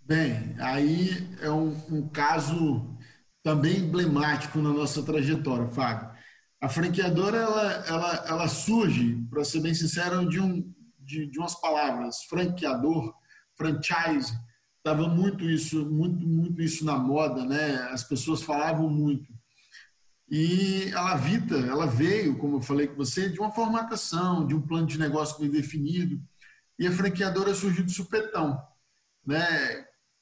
Bem, 0.01 0.55
aí 0.59 1.09
é 1.41 1.49
um, 1.49 1.69
um, 1.89 2.09
caso 2.09 2.97
também 3.41 3.77
emblemático 3.77 4.59
na 4.59 4.69
nossa 4.69 5.01
trajetória, 5.01 5.67
Fábio. 5.67 6.11
A 6.61 6.67
franqueadora 6.67 7.37
ela, 7.37 7.71
ela, 7.87 8.25
ela 8.27 8.47
surge, 8.47 9.15
para 9.29 9.45
ser 9.45 9.61
bem 9.61 9.73
sincero, 9.73 10.27
de, 10.27 10.39
um, 10.39 10.73
de, 10.99 11.27
de 11.27 11.39
umas 11.39 11.59
palavras, 11.59 12.23
franqueador, 12.29 13.13
franchise, 13.55 14.33
estava 14.77 15.07
muito 15.07 15.49
isso, 15.49 15.89
muito, 15.89 16.27
muito 16.27 16.61
isso 16.61 16.83
na 16.83 16.97
moda, 16.97 17.45
né? 17.45 17.75
As 17.91 18.03
pessoas 18.03 18.43
falavam 18.43 18.89
muito. 18.89 19.33
E 20.35 20.91
a 20.95 21.01
Lavita, 21.01 21.55
ela 21.57 21.85
veio, 21.85 22.35
como 22.39 22.57
eu 22.57 22.61
falei 22.61 22.87
com 22.87 22.95
você, 22.95 23.29
de 23.29 23.39
uma 23.39 23.51
formatação, 23.51 24.47
de 24.47 24.55
um 24.55 24.61
plano 24.63 24.87
de 24.87 24.97
negócio 24.97 25.39
bem 25.39 25.47
definido, 25.47 26.19
e 26.79 26.87
a 26.87 26.91
franqueadora 26.91 27.53
surgiu 27.53 27.83
do 27.83 27.91
supetão. 27.91 28.59
Né? 29.23 29.45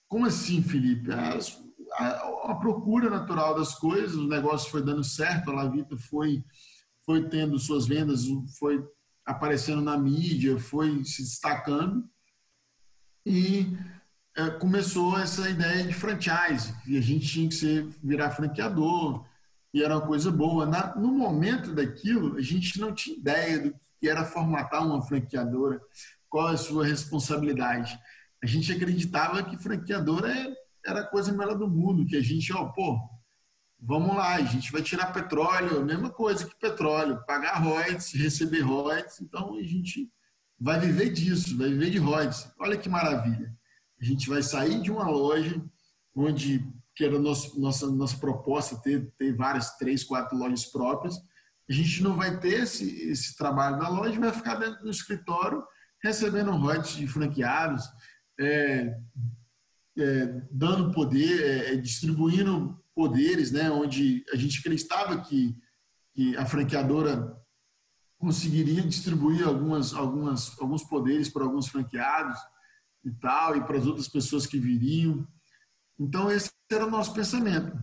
Como 0.09 0.25
assim, 0.25 0.61
Felipe? 0.61 1.13
As, 1.13 1.57
a, 1.93 2.51
a, 2.51 2.55
procura 2.55 3.09
natural 3.09 3.55
das 3.55 3.73
coisas, 3.75 4.17
o 4.17 4.27
negócio 4.27 4.69
foi 4.69 4.83
dando 4.83 5.01
certo, 5.01 5.49
a 5.49 5.53
Lavita 5.53 5.95
foi, 5.95 6.43
foi 7.05 7.29
tendo 7.29 7.57
suas 7.57 7.87
vendas, 7.87 8.25
foi 8.59 8.85
aparecendo 9.25 9.81
na 9.81 9.97
mídia, 9.97 10.59
foi 10.59 11.05
se 11.05 11.21
destacando, 11.21 12.03
e 13.25 13.77
é, 14.35 14.49
começou 14.49 15.17
essa 15.17 15.49
ideia 15.49 15.85
de 15.85 15.93
franchise, 15.93 16.75
e 16.85 16.97
a 16.97 17.01
gente 17.01 17.25
tinha 17.25 17.47
que 17.47 17.55
ser, 17.55 17.87
virar 18.03 18.31
franqueador, 18.31 19.30
e 19.73 19.83
era 19.83 19.97
uma 19.97 20.05
coisa 20.05 20.31
boa. 20.31 20.65
Na, 20.65 20.95
no 20.95 21.11
momento 21.11 21.73
daquilo, 21.73 22.37
a 22.37 22.41
gente 22.41 22.79
não 22.79 22.93
tinha 22.93 23.17
ideia 23.17 23.59
do 23.59 23.75
que 23.99 24.09
era 24.09 24.25
formatar 24.25 24.85
uma 24.85 25.01
franqueadora, 25.01 25.79
qual 26.29 26.49
é 26.49 26.53
a 26.53 26.57
sua 26.57 26.85
responsabilidade. 26.85 27.97
A 28.43 28.47
gente 28.47 28.71
acreditava 28.71 29.43
que 29.43 29.57
franqueadora 29.57 30.31
é, 30.31 30.53
era 30.85 31.01
a 31.01 31.07
coisa 31.07 31.31
melhor 31.31 31.57
do 31.57 31.67
mundo, 31.67 32.05
que 32.05 32.17
a 32.17 32.21
gente, 32.21 32.51
ó, 32.51 32.65
pô, 32.65 32.99
vamos 33.79 34.15
lá, 34.15 34.35
a 34.35 34.41
gente 34.43 34.71
vai 34.71 34.81
tirar 34.81 35.13
petróleo, 35.13 35.85
mesma 35.85 36.09
coisa 36.09 36.45
que 36.45 36.55
petróleo, 36.59 37.23
pagar 37.27 37.61
royalties, 37.61 38.13
receber 38.13 38.61
royalties, 38.61 39.21
então 39.21 39.55
a 39.55 39.63
gente 39.63 40.09
vai 40.59 40.79
viver 40.79 41.11
disso, 41.11 41.57
vai 41.57 41.69
viver 41.69 41.91
de 41.91 41.97
royalties. 41.97 42.47
Olha 42.59 42.77
que 42.77 42.89
maravilha. 42.89 43.55
A 43.99 44.03
gente 44.03 44.27
vai 44.29 44.41
sair 44.41 44.81
de 44.81 44.91
uma 44.91 45.07
loja 45.07 45.63
onde 46.15 46.67
que 46.95 47.05
era 47.05 47.17
nosso, 47.19 47.59
nossa, 47.59 47.89
nossa 47.89 48.17
proposta, 48.17 48.75
ter, 48.81 49.11
ter 49.17 49.35
várias, 49.35 49.77
três, 49.77 50.03
quatro 50.03 50.37
lojas 50.37 50.65
próprias. 50.65 51.15
A 51.69 51.73
gente 51.73 52.03
não 52.03 52.15
vai 52.15 52.39
ter 52.39 52.63
esse, 52.63 53.09
esse 53.09 53.35
trabalho 53.37 53.77
na 53.77 53.87
loja, 53.87 54.19
vai 54.19 54.31
ficar 54.33 54.55
dentro 54.55 54.83
do 54.83 54.91
escritório 54.91 55.63
recebendo 56.03 56.51
royalties 56.51 56.95
de 56.95 57.07
franqueados, 57.07 57.83
é, 58.39 58.97
é, 59.97 60.25
dando 60.51 60.91
poder, 60.91 61.41
é, 61.41 61.73
é, 61.73 61.75
distribuindo 61.75 62.79
poderes, 62.95 63.51
né, 63.51 63.69
onde 63.69 64.23
a 64.33 64.35
gente 64.35 64.59
acreditava 64.59 65.21
que, 65.21 65.55
que 66.13 66.35
a 66.37 66.45
franqueadora 66.45 67.37
conseguiria 68.17 68.81
distribuir 68.81 69.47
algumas, 69.47 69.93
algumas, 69.93 70.59
alguns 70.59 70.83
poderes 70.83 71.29
para 71.29 71.43
alguns 71.43 71.67
franqueados 71.67 72.37
e 73.03 73.11
tal, 73.11 73.57
e 73.57 73.63
para 73.63 73.77
as 73.77 73.85
outras 73.85 74.07
pessoas 74.07 74.45
que 74.45 74.59
viriam. 74.59 75.27
Então, 75.99 76.31
esse 76.31 76.51
era 76.73 76.85
o 76.85 76.89
nosso 76.89 77.13
pensamento. 77.13 77.77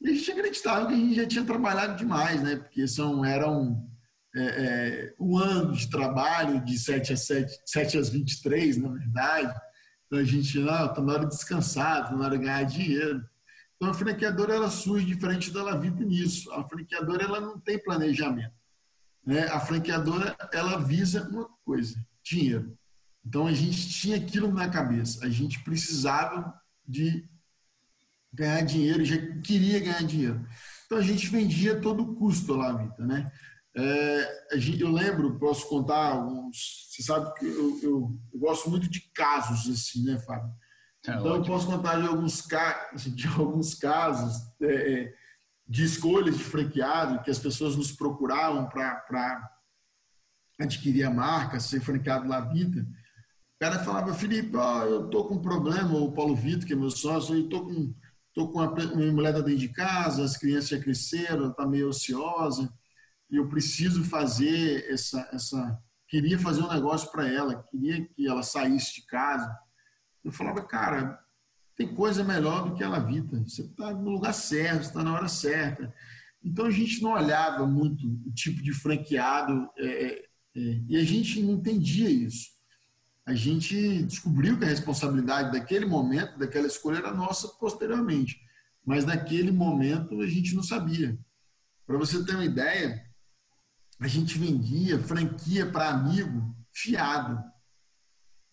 E 0.00 0.10
a 0.10 0.12
gente 0.12 0.30
acreditava 0.30 0.86
que 0.86 0.94
a 0.94 0.96
gente 0.96 1.14
já 1.14 1.26
tinha 1.26 1.44
trabalhado 1.44 1.96
demais, 1.96 2.42
né? 2.42 2.56
Porque 2.56 2.86
são, 2.86 3.24
eram 3.24 3.88
é, 4.34 4.42
é, 4.42 5.14
um 5.18 5.38
ano 5.38 5.72
de 5.72 5.88
trabalho, 5.88 6.62
de 6.64 6.78
7 6.78 7.12
às, 7.14 7.26
7, 7.26 7.60
7 7.64 7.98
às 7.98 8.08
23, 8.10 8.76
na 8.76 8.90
verdade. 8.90 9.54
Então, 10.06 10.18
a 10.18 10.24
gente, 10.24 10.58
não, 10.58 10.86
está 10.86 11.02
na 11.02 11.12
hora 11.12 11.26
de 11.26 11.34
descansar, 11.34 12.02
está 12.02 12.16
na 12.16 12.24
hora 12.24 12.38
de 12.38 12.44
ganhar 12.44 12.62
dinheiro. 12.64 13.24
Então, 13.76 13.90
a 13.90 13.94
franqueadora, 13.94 14.54
ela 14.54 14.70
surge 14.70 15.06
diferente 15.06 15.50
da 15.50 15.62
Lavita 15.62 16.04
nisso. 16.04 16.52
A 16.52 16.66
franqueadora, 16.68 17.24
ela 17.24 17.40
não 17.40 17.58
tem 17.58 17.82
planejamento. 17.82 18.54
Né? 19.24 19.44
A 19.48 19.58
franqueadora, 19.58 20.36
ela 20.52 20.78
visa 20.78 21.28
uma 21.28 21.48
coisa, 21.64 21.98
dinheiro. 22.22 22.76
Então, 23.24 23.46
a 23.46 23.52
gente 23.52 23.88
tinha 23.88 24.16
aquilo 24.16 24.52
na 24.52 24.68
cabeça. 24.68 25.24
A 25.24 25.28
gente 25.28 25.64
precisava 25.64 26.54
de 26.86 27.28
ganhar 28.36 28.60
dinheiro, 28.62 29.04
já 29.04 29.16
queria 29.42 29.80
ganhar 29.80 30.02
dinheiro. 30.02 30.46
Então 30.84 30.98
a 30.98 31.02
gente 31.02 31.28
vendia 31.28 31.80
todo 31.80 32.02
o 32.02 32.14
custo 32.14 32.54
lá, 32.54 32.72
Vita, 32.72 33.04
né? 33.04 33.30
É, 33.78 34.56
eu 34.78 34.90
lembro, 34.90 35.38
posso 35.38 35.68
contar 35.68 36.12
alguns. 36.12 36.88
Você 36.90 37.02
sabe 37.02 37.34
que 37.34 37.44
eu, 37.44 37.78
eu, 37.82 38.20
eu, 38.32 38.40
gosto 38.40 38.70
muito 38.70 38.88
de 38.88 39.00
casos 39.12 39.70
assim, 39.70 40.04
né, 40.04 40.18
Fábio? 40.18 40.50
É 41.06 41.10
então 41.10 41.26
ótimo. 41.26 41.36
eu 41.36 41.44
posso 41.44 41.66
contar 41.66 42.00
de 42.00 42.06
alguns, 42.06 42.46
de 43.14 43.28
alguns 43.28 43.74
casos 43.74 44.42
é, 44.62 44.92
é, 44.92 45.14
de 45.68 45.84
escolhas 45.84 46.38
de 46.38 46.44
franqueado 46.44 47.22
que 47.22 47.30
as 47.30 47.38
pessoas 47.38 47.76
nos 47.76 47.92
procuravam 47.92 48.66
para 48.68 49.50
adquirir 50.58 51.04
a 51.04 51.10
marca, 51.10 51.60
ser 51.60 51.80
franqueado 51.80 52.28
lá 52.28 52.40
Vita. 52.40 52.80
O 52.80 53.58
cara 53.58 53.78
falava, 53.84 54.14
Felipe, 54.14 54.56
ó, 54.56 54.84
eu 54.84 55.10
tô 55.10 55.24
com 55.24 55.34
um 55.34 55.42
problema, 55.42 55.98
o 55.98 56.12
Paulo 56.12 56.36
Vitor, 56.36 56.66
que 56.66 56.72
é 56.72 56.76
meu 56.76 56.90
sócio, 56.90 57.34
eu 57.34 57.48
tô 57.48 57.64
com 57.64 57.94
estou 58.36 58.52
com 58.52 58.60
a 58.60 58.70
minha 58.94 59.10
mulher 59.10 59.32
tá 59.32 59.40
dentro 59.40 59.60
de 59.60 59.70
casa, 59.70 60.22
as 60.22 60.36
crianças 60.36 60.68
já 60.68 60.78
cresceram, 60.78 61.44
ela 61.44 61.50
está 61.50 61.66
meio 61.66 61.88
ociosa, 61.88 62.70
e 63.30 63.36
eu 63.36 63.48
preciso 63.48 64.04
fazer 64.04 64.84
essa, 64.92 65.26
essa 65.32 65.82
queria 66.06 66.38
fazer 66.38 66.60
um 66.60 66.72
negócio 66.72 67.10
para 67.10 67.26
ela, 67.26 67.64
queria 67.70 68.04
que 68.04 68.28
ela 68.28 68.42
saísse 68.42 68.96
de 68.96 69.06
casa. 69.06 69.50
Eu 70.22 70.30
falava, 70.30 70.62
cara, 70.62 71.18
tem 71.74 71.92
coisa 71.94 72.22
melhor 72.22 72.68
do 72.68 72.74
que 72.76 72.84
ela 72.84 72.98
vida. 72.98 73.42
Você 73.44 73.62
está 73.62 73.92
no 73.92 74.10
lugar 74.10 74.34
certo, 74.34 74.82
está 74.82 75.02
na 75.02 75.14
hora 75.14 75.28
certa. 75.28 75.92
Então 76.44 76.66
a 76.66 76.70
gente 76.70 77.02
não 77.02 77.12
olhava 77.12 77.66
muito 77.66 78.06
o 78.26 78.32
tipo 78.32 78.62
de 78.62 78.72
franqueado 78.72 79.68
é, 79.78 79.86
é, 79.86 80.28
é 80.56 80.82
e 80.88 80.96
a 80.96 81.04
gente 81.04 81.42
não 81.42 81.54
entendia 81.54 82.08
isso 82.10 82.55
a 83.26 83.34
gente 83.34 84.04
descobriu 84.04 84.56
que 84.56 84.64
a 84.64 84.68
responsabilidade 84.68 85.50
daquele 85.50 85.84
momento, 85.84 86.38
daquela 86.38 86.68
escolha, 86.68 86.98
era 86.98 87.12
nossa 87.12 87.48
posteriormente. 87.48 88.40
Mas 88.84 89.04
naquele 89.04 89.50
momento 89.50 90.20
a 90.20 90.26
gente 90.28 90.54
não 90.54 90.62
sabia. 90.62 91.18
Para 91.84 91.98
você 91.98 92.24
ter 92.24 92.34
uma 92.34 92.44
ideia, 92.44 93.04
a 93.98 94.06
gente 94.06 94.38
vendia 94.38 95.00
franquia 95.00 95.66
para 95.66 95.88
amigo 95.88 96.54
fiado. 96.72 97.42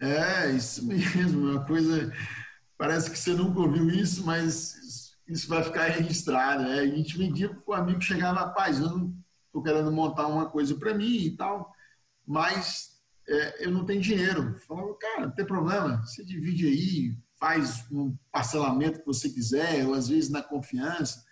É, 0.01 0.49
isso 0.49 0.83
mesmo, 0.87 1.51
uma 1.51 1.65
coisa. 1.65 2.11
Parece 2.75 3.11
que 3.11 3.19
você 3.19 3.31
nunca 3.31 3.59
ouviu 3.59 3.91
isso, 3.91 4.25
mas 4.25 5.15
isso 5.27 5.47
vai 5.47 5.63
ficar 5.63 5.85
registrado. 5.85 6.63
É, 6.63 6.79
a 6.79 6.87
gente 6.87 7.15
vendia 7.15 7.53
para 7.53 7.61
o 7.67 7.73
amigo 7.73 8.01
chegava, 8.01 8.39
rapaz, 8.39 8.79
eu 8.79 9.13
estou 9.45 9.61
querendo 9.61 9.91
montar 9.91 10.25
uma 10.25 10.49
coisa 10.49 10.75
para 10.75 10.95
mim 10.95 11.15
e 11.17 11.37
tal, 11.37 11.71
mas 12.25 12.92
é, 13.27 13.65
eu 13.65 13.71
não 13.71 13.85
tenho 13.85 14.01
dinheiro. 14.01 14.57
Falava, 14.67 14.93
cara, 14.95 15.27
não 15.27 15.31
tem 15.31 15.45
problema, 15.45 16.01
você 16.01 16.23
divide 16.23 16.67
aí, 16.67 17.17
faz 17.39 17.85
um 17.91 18.15
parcelamento 18.31 18.99
que 18.99 19.05
você 19.05 19.29
quiser, 19.29 19.85
ou 19.85 19.93
às 19.93 20.07
vezes 20.07 20.29
na 20.29 20.41
confiança. 20.41 21.23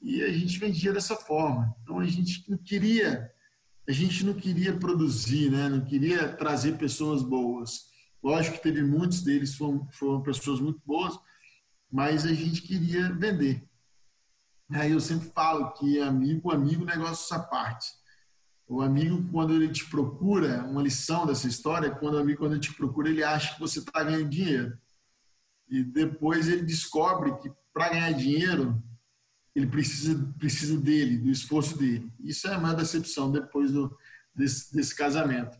E 0.00 0.22
a 0.22 0.32
gente 0.32 0.58
vendia 0.58 0.92
dessa 0.92 1.16
forma. 1.16 1.74
Então 1.82 1.98
a 1.98 2.06
gente 2.06 2.48
não 2.50 2.58
queria, 2.58 3.30
a 3.88 3.92
gente 3.92 4.24
não 4.24 4.34
queria 4.34 4.76
produzir, 4.76 5.50
né? 5.50 5.68
não 5.68 5.84
queria 5.84 6.28
trazer 6.28 6.78
pessoas 6.78 7.22
boas. 7.22 7.88
Lógico 8.22 8.56
que 8.56 8.62
teve 8.62 8.82
muitos 8.82 9.22
deles 9.22 9.54
foram, 9.54 9.88
foram 9.92 10.22
pessoas 10.22 10.60
muito 10.60 10.80
boas, 10.84 11.18
mas 11.90 12.24
a 12.24 12.32
gente 12.32 12.62
queria 12.62 13.12
vender. 13.12 13.66
Aí 14.70 14.92
eu 14.92 15.00
sempre 15.00 15.30
falo 15.30 15.72
que 15.72 15.98
amigo, 16.00 16.52
amigo, 16.52 16.84
negócio 16.84 17.34
à 17.34 17.40
parte. 17.40 17.88
O 18.68 18.82
amigo, 18.82 19.26
quando 19.32 19.54
ele 19.54 19.72
te 19.72 19.86
procura, 19.86 20.62
uma 20.64 20.82
lição 20.82 21.26
dessa 21.26 21.48
história, 21.48 21.90
quando 21.90 22.14
o 22.14 22.18
amigo, 22.18 22.40
quando 22.40 22.52
ele 22.52 22.60
te 22.60 22.74
procura, 22.74 23.08
ele 23.08 23.24
acha 23.24 23.54
que 23.54 23.60
você 23.60 23.78
está 23.78 24.04
ganhando 24.04 24.28
dinheiro. 24.28 24.78
E 25.68 25.82
depois 25.82 26.48
ele 26.48 26.62
descobre 26.62 27.34
que 27.38 27.50
para 27.72 27.90
ganhar 27.90 28.12
dinheiro, 28.12 28.82
ele 29.54 29.66
precisa, 29.66 30.34
precisa 30.38 30.78
dele, 30.78 31.16
do 31.16 31.30
esforço 31.30 31.78
dele. 31.78 32.12
Isso 32.20 32.46
é 32.46 32.54
a 32.54 32.58
maior 32.58 32.76
decepção 32.76 33.30
depois 33.30 33.72
do, 33.72 33.96
desse, 34.34 34.74
desse 34.74 34.94
casamento. 34.94 35.58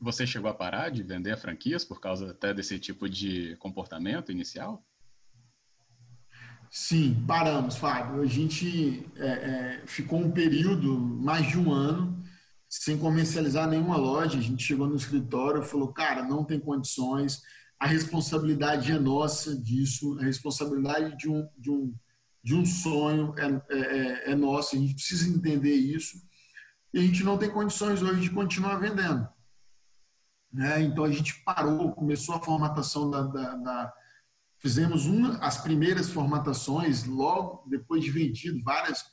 Você 0.00 0.26
chegou 0.26 0.50
a 0.50 0.54
parar 0.54 0.90
de 0.90 1.02
vender 1.02 1.36
franquias 1.36 1.84
por 1.84 2.00
causa 2.00 2.30
até 2.30 2.52
desse 2.52 2.78
tipo 2.78 3.08
de 3.08 3.56
comportamento 3.56 4.32
inicial? 4.32 4.84
Sim, 6.70 7.24
paramos, 7.26 7.76
Fábio. 7.76 8.20
A 8.20 8.26
gente 8.26 9.08
é, 9.16 9.26
é, 9.26 9.82
ficou 9.86 10.20
um 10.20 10.30
período, 10.30 10.98
mais 10.98 11.46
de 11.46 11.58
um 11.58 11.72
ano, 11.72 12.22
sem 12.68 12.98
comercializar 12.98 13.68
nenhuma 13.68 13.96
loja. 13.96 14.38
A 14.38 14.42
gente 14.42 14.62
chegou 14.62 14.86
no 14.86 14.96
escritório 14.96 15.62
e 15.62 15.66
falou, 15.66 15.92
cara, 15.92 16.22
não 16.22 16.44
tem 16.44 16.58
condições, 16.58 17.42
a 17.78 17.86
responsabilidade 17.86 18.90
é 18.90 18.98
nossa 18.98 19.54
disso, 19.54 20.18
a 20.18 20.24
responsabilidade 20.24 21.16
de 21.16 21.28
um, 21.28 21.46
de 21.58 21.70
um, 21.70 21.94
de 22.42 22.54
um 22.54 22.64
sonho 22.64 23.34
é, 23.36 23.74
é, 23.74 23.78
é, 23.78 24.30
é 24.32 24.34
nossa, 24.34 24.76
a 24.76 24.78
gente 24.78 24.94
precisa 24.94 25.28
entender 25.28 25.74
isso. 25.74 26.16
E 26.92 26.98
a 26.98 27.02
gente 27.02 27.22
não 27.22 27.36
tem 27.36 27.50
condições 27.50 28.02
hoje 28.02 28.22
de 28.22 28.30
continuar 28.30 28.76
vendendo. 28.76 29.28
Né? 30.52 30.82
Então 30.82 31.04
a 31.04 31.10
gente 31.10 31.42
parou, 31.44 31.92
começou 31.92 32.34
a 32.34 32.40
formatação 32.40 33.10
da, 33.10 33.22
da, 33.22 33.54
da 33.56 33.94
Fizemos 34.58 35.06
uma, 35.06 35.36
as 35.38 35.62
primeiras 35.62 36.10
formatações 36.10 37.04
logo 37.04 37.68
depois 37.68 38.02
de 38.02 38.10
vendido 38.10 38.62
várias, 38.62 39.04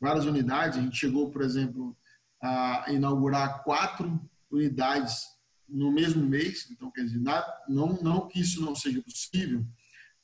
várias 0.00 0.24
unidades. 0.24 0.78
A 0.78 0.82
gente 0.82 0.96
chegou, 0.96 1.30
por 1.30 1.42
exemplo, 1.42 1.96
a 2.42 2.86
inaugurar 2.88 3.62
quatro 3.64 4.20
unidades 4.50 5.24
no 5.68 5.90
mesmo 5.90 6.24
mês. 6.24 6.68
Então, 6.70 6.90
quer 6.90 7.04
dizer, 7.04 7.20
não, 7.68 8.00
não 8.00 8.28
que 8.28 8.40
isso 8.40 8.62
não 8.62 8.74
seja 8.74 9.02
possível, 9.02 9.66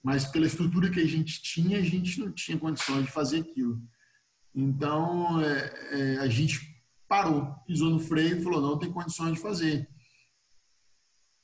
mas 0.02 0.24
pela 0.26 0.46
estrutura 0.46 0.90
que 0.90 1.00
a 1.00 1.06
gente 1.06 1.42
tinha, 1.42 1.78
a 1.78 1.82
gente 1.82 2.20
não 2.20 2.30
tinha 2.32 2.58
condições 2.58 3.04
de 3.04 3.10
fazer 3.10 3.40
aquilo. 3.40 3.82
Então, 4.54 5.40
é, 5.40 5.74
é, 5.92 6.16
a 6.18 6.28
gente 6.28 6.60
parou, 7.08 7.54
pisou 7.66 7.90
no 7.90 7.98
freio 7.98 8.38
e 8.38 8.42
falou: 8.42 8.60
não 8.60 8.78
tem 8.78 8.90
condições 8.90 9.34
de 9.34 9.40
fazer. 9.40 9.88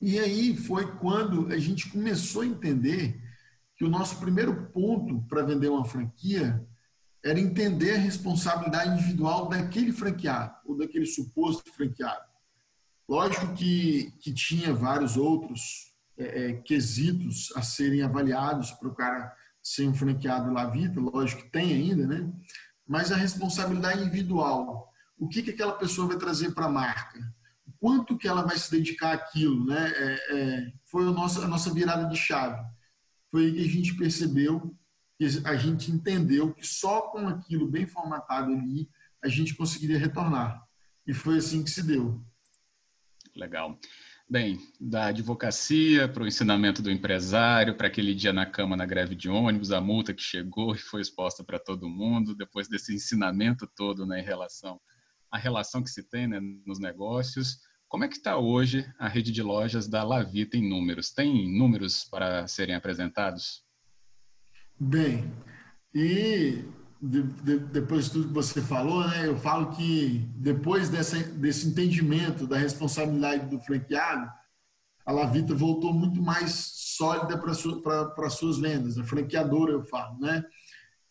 E 0.00 0.18
aí 0.18 0.56
foi 0.56 0.96
quando 0.98 1.52
a 1.52 1.58
gente 1.58 1.88
começou 1.88 2.42
a 2.42 2.46
entender 2.46 3.20
que 3.76 3.84
o 3.84 3.88
nosso 3.88 4.18
primeiro 4.18 4.66
ponto 4.70 5.22
para 5.28 5.42
vender 5.42 5.68
uma 5.68 5.84
franquia 5.84 6.66
era 7.24 7.40
entender 7.40 7.94
a 7.94 7.98
responsabilidade 7.98 8.92
individual 8.92 9.48
daquele 9.48 9.92
franqueado 9.92 10.54
ou 10.64 10.76
daquele 10.76 11.06
suposto 11.06 11.72
franqueado. 11.72 12.24
Lógico 13.08 13.52
que, 13.54 14.12
que 14.20 14.32
tinha 14.32 14.72
vários 14.72 15.16
outros 15.16 15.92
é, 16.16 16.50
é, 16.50 16.52
quesitos 16.54 17.52
a 17.56 17.62
serem 17.62 18.02
avaliados 18.02 18.70
para 18.72 18.88
o 18.88 18.94
cara 18.94 19.34
ser 19.62 19.88
um 19.88 19.94
franqueado 19.94 20.52
La 20.52 20.66
Vita, 20.66 21.00
lógico 21.00 21.42
que 21.42 21.50
tem 21.50 21.72
ainda, 21.72 22.06
né? 22.06 22.32
Mas 22.86 23.10
a 23.10 23.16
responsabilidade 23.16 24.02
individual, 24.02 24.92
o 25.18 25.28
que, 25.28 25.42
que 25.42 25.50
aquela 25.50 25.72
pessoa 25.72 26.06
vai 26.06 26.16
trazer 26.16 26.52
para 26.52 26.66
a 26.66 26.70
marca? 26.70 27.18
Quanto 27.78 28.16
que 28.16 28.28
ela 28.28 28.42
vai 28.42 28.56
se 28.56 28.70
dedicar 28.70 29.12
àquilo, 29.12 29.64
né? 29.66 29.92
É, 29.94 30.36
é 30.36 30.72
foi 30.84 31.06
a 31.06 31.12
nossa, 31.12 31.72
virada 31.72 32.08
de 32.08 32.16
chave 32.16 32.60
foi 33.30 33.52
que 33.52 33.60
a 33.60 33.68
gente 33.68 33.94
percebeu, 33.96 34.74
que 35.18 35.26
a 35.44 35.56
gente 35.56 35.90
entendeu 35.90 36.54
que 36.54 36.66
só 36.66 37.02
com 37.02 37.28
aquilo 37.28 37.68
bem 37.68 37.86
formatado 37.86 38.52
ali 38.52 38.88
a 39.22 39.28
gente 39.28 39.54
conseguiria 39.54 39.98
retornar. 39.98 40.62
E 41.06 41.12
foi 41.12 41.38
assim 41.38 41.62
que 41.62 41.70
se 41.70 41.82
deu. 41.82 42.24
Legal. 43.34 43.78
Bem, 44.28 44.58
da 44.80 45.06
advocacia 45.06 46.08
para 46.08 46.22
o 46.22 46.26
ensinamento 46.26 46.82
do 46.82 46.90
empresário, 46.90 47.76
para 47.76 47.86
aquele 47.86 48.14
dia 48.14 48.32
na 48.32 48.44
cama 48.44 48.76
na 48.76 48.84
greve 48.84 49.14
de 49.14 49.28
ônibus, 49.28 49.70
a 49.70 49.80
multa 49.80 50.12
que 50.12 50.22
chegou 50.22 50.74
e 50.74 50.78
foi 50.78 51.00
exposta 51.00 51.44
para 51.44 51.58
todo 51.58 51.88
mundo, 51.88 52.34
depois 52.34 52.68
desse 52.68 52.94
ensinamento 52.94 53.70
todo 53.76 54.04
né, 54.06 54.20
em 54.20 54.24
relação 54.24 54.80
à 55.36 55.38
relação 55.38 55.82
que 55.82 55.90
se 55.90 56.02
tem 56.02 56.26
né, 56.26 56.40
nos 56.66 56.80
negócios, 56.80 57.58
como 57.88 58.04
é 58.04 58.08
que 58.08 58.16
está 58.16 58.36
hoje 58.36 58.90
a 58.98 59.06
rede 59.06 59.30
de 59.30 59.42
lojas 59.42 59.86
da 59.86 60.02
Lavita 60.02 60.56
em 60.56 60.68
números? 60.68 61.10
Tem 61.10 61.56
números 61.56 62.04
para 62.04 62.48
serem 62.48 62.74
apresentados? 62.74 63.62
Bem, 64.78 65.32
e 65.94 66.64
de, 67.00 67.22
de, 67.22 67.58
depois 67.58 68.06
de 68.06 68.12
tudo 68.12 68.28
que 68.28 68.34
você 68.34 68.60
falou, 68.60 69.06
né, 69.06 69.28
eu 69.28 69.36
falo 69.36 69.70
que 69.76 70.28
depois 70.36 70.88
dessa, 70.88 71.16
desse 71.18 71.68
entendimento 71.68 72.46
da 72.46 72.56
responsabilidade 72.56 73.48
do 73.48 73.60
franqueado, 73.60 74.28
a 75.04 75.12
Lavita 75.12 75.54
voltou 75.54 75.94
muito 75.94 76.20
mais 76.20 76.52
sólida 76.96 77.38
para 77.38 78.26
as 78.26 78.34
suas 78.34 78.58
vendas. 78.58 78.98
A 78.98 79.04
franqueadora, 79.04 79.72
eu 79.72 79.84
falo, 79.84 80.18
né? 80.18 80.42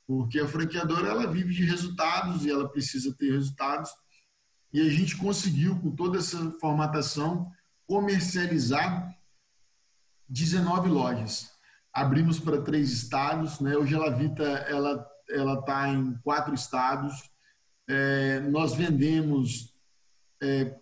Porque 0.06 0.40
a 0.40 0.48
franqueadora 0.48 1.08
ela 1.08 1.26
vive 1.26 1.54
de 1.54 1.64
resultados 1.64 2.46
e 2.46 2.52
ela 2.52 2.70
precisa 2.70 3.16
ter 3.18 3.32
resultados 3.32 3.90
e 4.76 4.82
a 4.82 4.90
gente 4.90 5.16
conseguiu, 5.16 5.80
com 5.80 5.90
toda 5.90 6.18
essa 6.18 6.52
formatação, 6.60 7.50
comercializar 7.88 9.18
19 10.28 10.90
lojas. 10.90 11.50
Abrimos 11.94 12.42
para 12.42 12.62
três 12.62 12.92
estados, 12.92 13.62
né? 13.62 13.78
Hoje 13.78 13.96
a 13.96 14.00
Lavita 14.00 14.44
ela 14.44 15.10
ela 15.30 15.60
está 15.60 15.88
em 15.88 16.16
quatro 16.18 16.54
estados. 16.54 17.24
É, 17.88 18.42
nós 18.42 18.76
vendemos 18.76 19.74
é, 20.44 20.76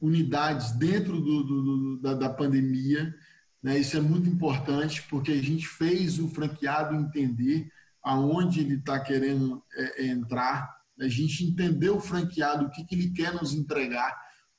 unidades 0.00 0.70
dentro 0.70 1.20
do, 1.20 1.42
do, 1.42 1.62
do, 1.62 2.00
da, 2.00 2.14
da, 2.14 2.30
pandemia. 2.30 3.12
Né? 3.60 3.76
Isso 3.76 3.96
é 3.96 4.00
muito 4.00 4.28
importante 4.28 5.02
porque 5.10 5.32
a 5.32 5.42
gente 5.42 5.66
fez 5.66 6.20
o 6.20 6.28
franqueado 6.28 6.94
entender 6.94 7.68
aonde 8.04 8.60
ele 8.60 8.76
está 8.76 9.00
querendo 9.00 9.64
é, 9.74 10.06
entrar 10.06 10.81
a 11.00 11.08
gente 11.08 11.44
entender 11.44 11.90
o 11.90 12.00
franqueado, 12.00 12.66
o 12.66 12.70
que, 12.70 12.84
que 12.84 12.94
ele 12.94 13.10
quer 13.12 13.34
nos 13.34 13.54
entregar, 13.54 14.16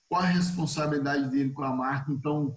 qual 0.09 0.21
a 0.21 0.25
responsabilidade 0.25 1.29
dele 1.29 1.51
com 1.51 1.63
a 1.63 1.75
marca. 1.75 2.11
Então, 2.11 2.55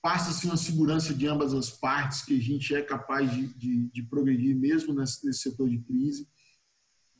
passa-se 0.00 0.46
uma 0.46 0.56
segurança 0.56 1.12
de 1.14 1.26
ambas 1.26 1.52
as 1.52 1.70
partes, 1.70 2.22
que 2.22 2.36
a 2.36 2.40
gente 2.40 2.74
é 2.74 2.82
capaz 2.82 3.30
de, 3.30 3.46
de, 3.54 3.90
de 3.90 4.02
progredir 4.02 4.56
mesmo 4.56 4.94
nesse, 4.94 5.24
nesse 5.26 5.40
setor 5.40 5.68
de 5.68 5.78
crise. 5.80 6.28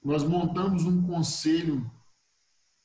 Nós 0.05 0.25
montamos 0.25 0.85
um 0.85 1.03
conselho 1.03 1.91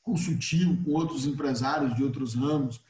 consultivo 0.02 0.76
com 0.84 0.92
outros 0.92 1.26
empresários 1.26 1.94
de 1.94 2.02
outros 2.02 2.34
ramos, 2.34 2.82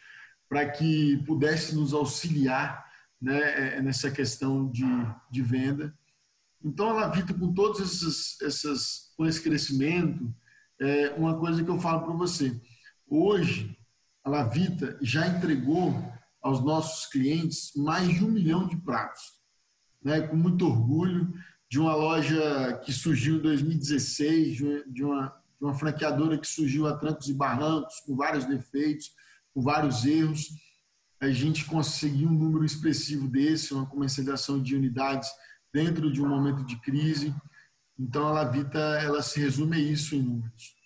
para 0.49 0.69
que 0.69 1.23
pudesse 1.27 1.75
nos 1.75 1.93
auxiliar 1.93 2.85
né, 3.21 3.77
é, 3.77 3.83
nessa 3.83 4.11
questão 4.11 4.71
de, 4.71 4.85
de 5.31 5.43
venda. 5.43 5.97
Então, 6.65 6.89
a 6.89 6.93
Lavita, 6.95 7.35
com 7.35 7.53
todos 7.53 7.81
esses, 8.41 9.13
com 9.17 9.27
esse 9.27 9.43
crescimento, 9.43 10.35
é 10.81 11.11
uma 11.11 11.39
coisa 11.39 11.63
que 11.63 11.69
eu 11.69 11.79
falo 11.79 12.07
para 12.07 12.15
você. 12.15 12.59
Hoje, 13.07 13.79
a 14.25 14.31
Lavita 14.31 14.99
já 15.03 15.27
entregou 15.27 15.95
aos 16.41 16.65
nossos 16.65 17.05
clientes 17.11 17.71
mais 17.77 18.09
de 18.09 18.25
um 18.25 18.31
milhão 18.31 18.67
de 18.67 18.79
pratos, 18.79 19.23
né? 20.03 20.23
com 20.23 20.37
muito 20.37 20.67
orgulho, 20.67 21.35
de 21.69 21.79
uma 21.79 21.95
loja 21.95 22.81
que 22.83 22.93
surgiu 22.93 23.37
em 23.37 23.43
2016, 23.43 24.57
de 24.57 25.05
uma, 25.05 25.29
de 25.29 25.65
uma 25.65 25.75
franqueadora 25.75 26.39
que 26.39 26.47
surgiu 26.47 26.87
a 26.87 26.97
trancos 26.97 27.29
e 27.29 27.35
barrancos, 27.35 28.01
com 28.07 28.17
vários 28.17 28.47
defeitos, 28.47 29.13
com 29.53 29.61
vários 29.61 30.07
erros. 30.07 30.49
A 31.21 31.31
gente 31.31 31.67
conseguiu 31.67 32.29
um 32.29 32.33
número 32.35 32.65
expressivo 32.65 33.29
desse, 33.29 33.75
uma 33.75 33.87
comercialização 33.87 34.63
de 34.63 34.75
unidades 34.75 35.29
dentro 35.75 36.11
de 36.11 36.23
um 36.23 36.29
momento 36.29 36.65
de 36.65 36.77
crise. 36.77 37.35
Então, 37.99 38.29
a 38.29 38.33
Lavita 38.33 38.79
ela 38.79 39.21
se 39.21 39.41
resume 39.41 39.77
a 39.77 39.81
isso 39.81 40.15
em 40.15 40.23
números. 40.23 40.77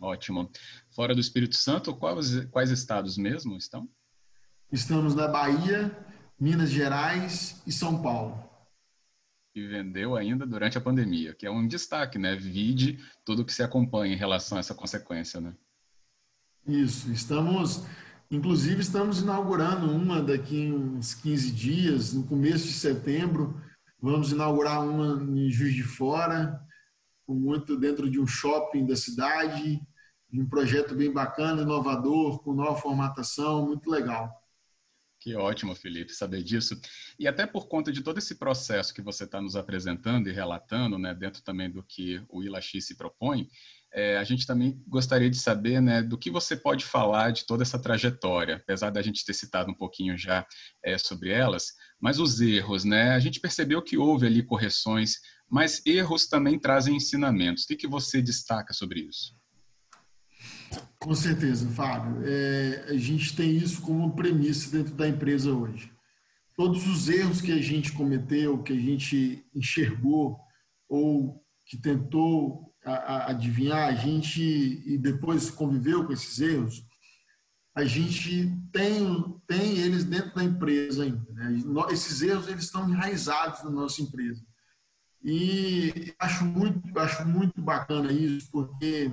Ótimo. 0.00 0.50
Fora 0.90 1.14
do 1.14 1.20
Espírito 1.20 1.56
Santo, 1.56 1.94
quais, 1.94 2.46
quais 2.46 2.70
estados 2.70 3.18
mesmo 3.18 3.54
estão? 3.54 3.86
Estamos 4.72 5.14
na 5.14 5.28
Bahia, 5.28 5.94
Minas 6.40 6.70
Gerais 6.70 7.62
e 7.66 7.70
São 7.70 8.02
Paulo. 8.02 8.50
E 9.54 9.66
vendeu 9.66 10.16
ainda 10.16 10.46
durante 10.46 10.78
a 10.78 10.80
pandemia, 10.80 11.34
que 11.34 11.46
é 11.46 11.50
um 11.50 11.68
destaque, 11.68 12.18
né? 12.18 12.34
Vide 12.34 12.98
tudo 13.22 13.44
que 13.44 13.52
se 13.52 13.62
acompanha 13.62 14.14
em 14.14 14.18
relação 14.18 14.56
a 14.56 14.60
essa 14.60 14.74
consequência, 14.74 15.38
né? 15.38 15.54
Isso. 16.66 17.12
Estamos 17.12 17.84
Inclusive, 18.32 18.80
estamos 18.80 19.20
inaugurando 19.20 19.94
uma 19.94 20.22
daqui 20.22 20.72
uns 20.72 21.12
15 21.12 21.50
dias, 21.52 22.14
no 22.14 22.24
começo 22.24 22.66
de 22.66 22.72
setembro, 22.72 23.60
Vamos 24.02 24.32
inaugurar 24.32 24.84
uma 24.84 25.22
em 25.38 25.48
Juiz 25.48 25.74
de 25.74 25.84
Fora, 25.84 26.60
muito 27.28 27.76
dentro 27.76 28.10
de 28.10 28.18
um 28.18 28.26
shopping 28.26 28.84
da 28.84 28.96
cidade, 28.96 29.80
um 30.32 30.44
projeto 30.44 30.92
bem 30.92 31.12
bacana, 31.12 31.62
inovador, 31.62 32.42
com 32.42 32.52
nova 32.52 32.76
formatação, 32.76 33.64
muito 33.64 33.88
legal. 33.88 34.28
Que 35.20 35.36
ótimo, 35.36 35.72
Felipe, 35.76 36.12
saber 36.12 36.42
disso. 36.42 36.80
E 37.16 37.28
até 37.28 37.46
por 37.46 37.68
conta 37.68 37.92
de 37.92 38.02
todo 38.02 38.18
esse 38.18 38.34
processo 38.34 38.92
que 38.92 39.00
você 39.00 39.22
está 39.22 39.40
nos 39.40 39.54
apresentando 39.54 40.28
e 40.28 40.32
relatando, 40.32 40.98
né, 40.98 41.14
dentro 41.14 41.40
também 41.40 41.70
do 41.70 41.80
que 41.80 42.20
o 42.28 42.42
ILAX 42.42 42.72
se 42.80 42.96
propõe, 42.96 43.48
é, 43.94 44.16
a 44.16 44.24
gente 44.24 44.44
também 44.44 44.82
gostaria 44.88 45.30
de 45.30 45.36
saber 45.36 45.80
né, 45.80 46.02
do 46.02 46.18
que 46.18 46.28
você 46.28 46.56
pode 46.56 46.84
falar 46.84 47.30
de 47.30 47.46
toda 47.46 47.62
essa 47.62 47.78
trajetória, 47.78 48.56
apesar 48.56 48.90
da 48.90 49.00
gente 49.00 49.24
ter 49.24 49.34
citado 49.34 49.70
um 49.70 49.74
pouquinho 49.74 50.18
já 50.18 50.44
é, 50.82 50.98
sobre 50.98 51.30
elas, 51.30 51.74
mas 52.02 52.18
os 52.18 52.40
erros, 52.40 52.84
né? 52.84 53.12
A 53.12 53.20
gente 53.20 53.38
percebeu 53.38 53.80
que 53.80 53.96
houve 53.96 54.26
ali 54.26 54.42
correções, 54.42 55.20
mas 55.48 55.80
erros 55.86 56.26
também 56.26 56.58
trazem 56.58 56.96
ensinamentos. 56.96 57.62
O 57.62 57.68
que, 57.68 57.76
que 57.76 57.86
você 57.86 58.20
destaca 58.20 58.74
sobre 58.74 59.02
isso? 59.02 59.36
Com 60.98 61.14
certeza, 61.14 61.70
Fábio. 61.70 62.20
É, 62.24 62.86
a 62.88 62.96
gente 62.96 63.36
tem 63.36 63.56
isso 63.56 63.80
como 63.82 64.16
premissa 64.16 64.68
dentro 64.76 64.94
da 64.94 65.08
empresa 65.08 65.52
hoje. 65.52 65.92
Todos 66.56 66.88
os 66.88 67.08
erros 67.08 67.40
que 67.40 67.52
a 67.52 67.62
gente 67.62 67.92
cometeu, 67.92 68.60
que 68.64 68.72
a 68.72 68.80
gente 68.80 69.46
enxergou 69.54 70.40
ou 70.88 71.40
que 71.64 71.76
tentou 71.76 72.74
adivinhar, 72.84 73.88
a 73.88 73.94
gente 73.94 74.42
e 74.42 74.98
depois 74.98 75.50
conviveu 75.50 76.04
com 76.04 76.12
esses 76.12 76.40
erros, 76.40 76.84
a 77.74 77.84
gente 77.84 78.52
tem, 78.70 79.40
tem 79.46 79.78
eles 79.78 80.04
dentro 80.04 80.34
da 80.34 80.44
empresa 80.44 81.04
ainda. 81.04 81.32
Né? 81.32 81.62
Esses 81.90 82.20
erros 82.20 82.48
eles 82.48 82.64
estão 82.64 82.88
enraizados 82.88 83.62
na 83.64 83.70
nossa 83.70 84.02
empresa. 84.02 84.44
E 85.24 86.12
acho 86.18 86.44
muito, 86.44 86.98
acho 86.98 87.26
muito 87.26 87.62
bacana 87.62 88.12
isso, 88.12 88.50
porque 88.50 89.10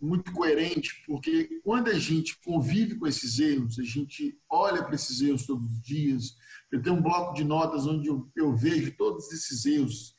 muito 0.00 0.32
coerente, 0.32 1.00
porque 1.06 1.60
quando 1.62 1.88
a 1.88 1.98
gente 1.98 2.36
convive 2.44 2.96
com 2.96 3.06
esses 3.06 3.38
erros, 3.38 3.78
a 3.78 3.84
gente 3.84 4.36
olha 4.50 4.82
para 4.82 4.96
esses 4.96 5.20
erros 5.22 5.46
todos 5.46 5.64
os 5.64 5.80
dias. 5.80 6.36
Eu 6.72 6.82
tenho 6.82 6.96
um 6.96 7.02
bloco 7.02 7.34
de 7.34 7.44
notas 7.44 7.86
onde 7.86 8.08
eu, 8.08 8.28
eu 8.34 8.54
vejo 8.54 8.96
todos 8.96 9.32
esses 9.32 9.64
erros. 9.64 10.14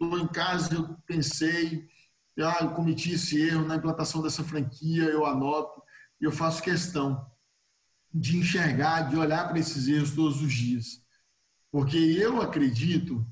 Estou 0.00 0.18
em 0.18 0.28
casa, 0.28 0.74
eu 0.74 0.96
pensei, 1.04 1.88
ah, 2.38 2.58
eu 2.60 2.70
cometi 2.70 3.12
esse 3.12 3.40
erro 3.40 3.66
na 3.66 3.76
implantação 3.76 4.22
dessa 4.22 4.44
franquia, 4.44 5.04
eu 5.04 5.26
anoto 5.26 5.82
eu 6.24 6.32
faço 6.32 6.62
questão 6.62 7.30
de 8.12 8.36
enxergar, 8.36 9.02
de 9.02 9.16
olhar 9.16 9.48
para 9.48 9.58
esses 9.58 9.88
erros 9.88 10.12
todos 10.12 10.40
os 10.40 10.52
dias. 10.52 11.02
Porque 11.70 11.96
eu 11.96 12.40
acredito 12.40 13.26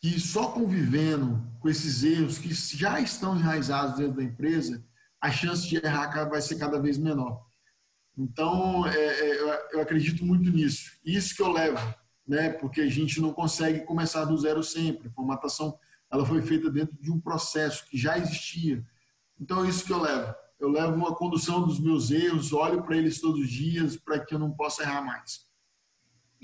que 0.00 0.20
só 0.20 0.50
convivendo 0.50 1.42
com 1.58 1.68
esses 1.68 2.04
erros 2.04 2.38
que 2.38 2.52
já 2.52 3.00
estão 3.00 3.36
enraizados 3.36 3.96
dentro 3.96 4.16
da 4.16 4.22
empresa, 4.22 4.84
a 5.20 5.30
chance 5.30 5.66
de 5.66 5.76
errar 5.76 6.28
vai 6.28 6.40
ser 6.40 6.56
cada 6.56 6.80
vez 6.80 6.98
menor. 6.98 7.44
Então, 8.16 8.86
é, 8.86 8.96
é, 8.96 9.74
eu 9.74 9.80
acredito 9.80 10.24
muito 10.24 10.50
nisso. 10.50 10.92
Isso 11.04 11.34
que 11.34 11.42
eu 11.42 11.50
levo, 11.50 11.94
né? 12.26 12.50
Porque 12.50 12.80
a 12.80 12.88
gente 12.88 13.20
não 13.20 13.32
consegue 13.32 13.84
começar 13.84 14.24
do 14.24 14.36
zero 14.36 14.62
sempre. 14.62 15.08
A 15.08 15.12
formatação 15.12 15.78
ela 16.10 16.24
foi 16.24 16.42
feita 16.42 16.70
dentro 16.70 16.96
de 17.00 17.10
um 17.10 17.20
processo 17.20 17.86
que 17.86 17.96
já 17.96 18.18
existia. 18.18 18.84
Então, 19.40 19.64
é 19.64 19.68
isso 19.68 19.84
que 19.84 19.92
eu 19.92 20.00
levo. 20.00 20.34
Eu 20.58 20.68
levo 20.70 21.06
a 21.06 21.14
condução 21.14 21.64
dos 21.64 21.78
meus 21.78 22.10
erros, 22.10 22.52
olho 22.52 22.82
para 22.82 22.96
eles 22.96 23.20
todos 23.20 23.40
os 23.40 23.50
dias 23.50 23.96
para 23.96 24.18
que 24.18 24.34
eu 24.34 24.38
não 24.38 24.50
possa 24.50 24.82
errar 24.82 25.02
mais. 25.02 25.46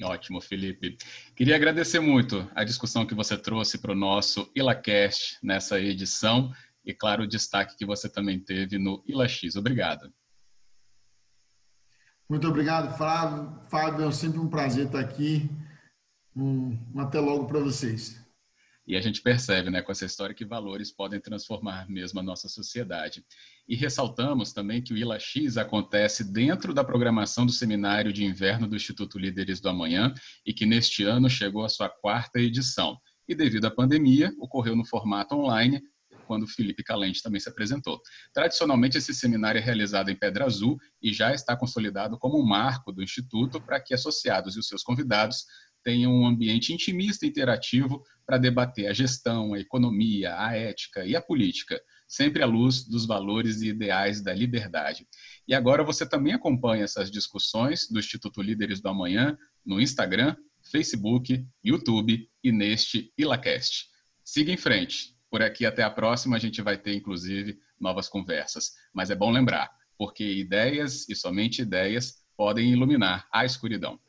Ótimo, 0.03 0.41
Felipe. 0.41 0.97
Queria 1.37 1.55
agradecer 1.55 2.01
muito 2.01 2.51
a 2.55 2.65
discussão 2.65 3.07
que 3.07 3.15
você 3.15 3.37
trouxe 3.37 3.79
para 3.79 3.93
o 3.93 3.97
nosso 3.97 4.51
ILACast 4.55 5.39
nessa 5.43 5.81
edição 5.81 6.53
e, 6.85 6.93
claro, 6.93 7.25
o 7.25 7.29
destaque 7.29 7.77
que 7.77 7.87
você 7.87 8.09
também 8.09 8.39
teve 8.41 8.79
no 8.79 9.03
ILAX. 9.07 9.57
Obrigado. 9.57 10.13
Muito 12.29 12.49
obrigado, 12.49 12.97
Flávio. 12.97 13.61
Fábio, 13.69 14.09
é 14.09 14.13
sempre 14.13 14.41
um 14.41 14.49
prazer 14.49 14.87
estar 14.87 15.01
aqui. 15.01 15.49
Um, 16.35 16.77
até 16.97 17.21
logo 17.21 17.47
para 17.47 17.61
vocês. 17.61 18.24
E 18.87 18.97
a 18.97 19.01
gente 19.01 19.23
percebe, 19.23 19.71
né, 19.71 19.81
com 19.81 19.91
essa 19.91 20.05
história, 20.05 20.35
que 20.35 20.45
valores 20.45 20.93
podem 20.93 21.19
transformar 21.19 21.89
mesmo 21.89 22.21
a 22.21 22.23
nossa 22.23 22.49
sociedade. 22.49 23.25
E 23.67 23.75
ressaltamos 23.75 24.53
também 24.53 24.83
que 24.83 24.93
o 24.93 24.97
ILAX 24.97 25.57
acontece 25.57 26.23
dentro 26.23 26.75
da 26.75 26.85
programação 26.85 27.47
do 27.47 27.53
Seminário 27.53 28.13
de 28.13 28.25
Inverno 28.25 28.69
do 28.69 28.77
Instituto 28.77 29.19
Líderes 29.19 29.61
do 29.61 29.71
Amanhã 29.71 30.13
e 30.45 30.53
que 30.53 30.67
neste 30.67 31.03
ano 31.03 31.31
chegou 31.31 31.65
à 31.65 31.69
sua 31.69 31.89
quarta 31.89 32.39
edição. 32.39 32.99
E 33.27 33.35
devido 33.35 33.65
à 33.65 33.71
pandemia, 33.71 34.31
ocorreu 34.39 34.77
no 34.77 34.85
formato 34.85 35.35
online, 35.35 35.83
quando 36.27 36.47
Felipe 36.47 36.83
Calente 36.83 37.23
também 37.23 37.41
se 37.41 37.49
apresentou. 37.49 38.01
Tradicionalmente, 38.33 38.99
esse 38.99 39.15
seminário 39.15 39.59
é 39.59 39.63
realizado 39.63 40.11
em 40.11 40.17
Pedra 40.17 40.45
Azul 40.45 40.79
e 41.01 41.13
já 41.13 41.33
está 41.33 41.57
consolidado 41.57 42.19
como 42.19 42.39
um 42.39 42.47
marco 42.47 42.93
do 42.93 43.03
Instituto 43.03 43.61
para 43.61 43.81
que 43.81 43.95
associados 43.95 44.57
e 44.57 44.59
os 44.59 44.69
seus 44.69 44.83
convidados 44.83 45.45
tenham 45.85 46.13
um 46.13 46.27
ambiente 46.27 46.73
intimista 46.73 47.27
e 47.27 47.29
interativo 47.29 48.03
para 48.27 48.39
debater 48.39 48.87
a 48.87 48.93
gestão, 48.93 49.53
a 49.53 49.61
economia, 49.61 50.35
a 50.37 50.57
ética 50.57 51.05
e 51.05 51.15
a 51.15 51.21
política, 51.21 51.81
sempre 52.09 52.43
à 52.43 52.47
luz 52.47 52.85
dos 52.85 53.07
valores 53.07 53.61
e 53.61 53.69
ideais 53.69 54.23
da 54.23 54.33
liberdade. 54.33 55.07
E 55.47 55.55
agora 55.55 55.85
você 55.85 56.09
também 56.09 56.33
acompanha 56.33 56.85
essas 56.85 57.11
discussões 57.11 57.89
do 57.89 57.99
Instituto 57.99 58.41
Líderes 58.41 58.81
do 58.81 58.89
Amanhã 58.89 59.37
no 59.65 59.81
Instagram, 59.81 60.35
Facebook, 60.71 61.47
YouTube 61.63 62.29
e 62.43 62.51
neste 62.51 63.13
ILACast. 63.19 63.89
Siga 64.25 64.51
em 64.51 64.57
frente, 64.57 65.15
por 65.31 65.43
aqui 65.43 65.67
até 65.67 65.83
a 65.83 65.91
próxima 65.91 66.37
a 66.37 66.39
gente 66.39 66.63
vai 66.63 66.79
ter, 66.79 66.95
inclusive, 66.95 67.59
novas 67.79 68.09
conversas. 68.09 68.73
Mas 68.93 69.11
é 69.11 69.15
bom 69.15 69.31
lembrar, 69.31 69.71
porque 69.99 70.25
ideias 70.25 71.07
e 71.09 71.15
somente 71.15 71.61
ideias 71.61 72.23
podem 72.37 72.73
iluminar 72.73 73.29
a 73.33 73.45
escuridão. 73.45 74.01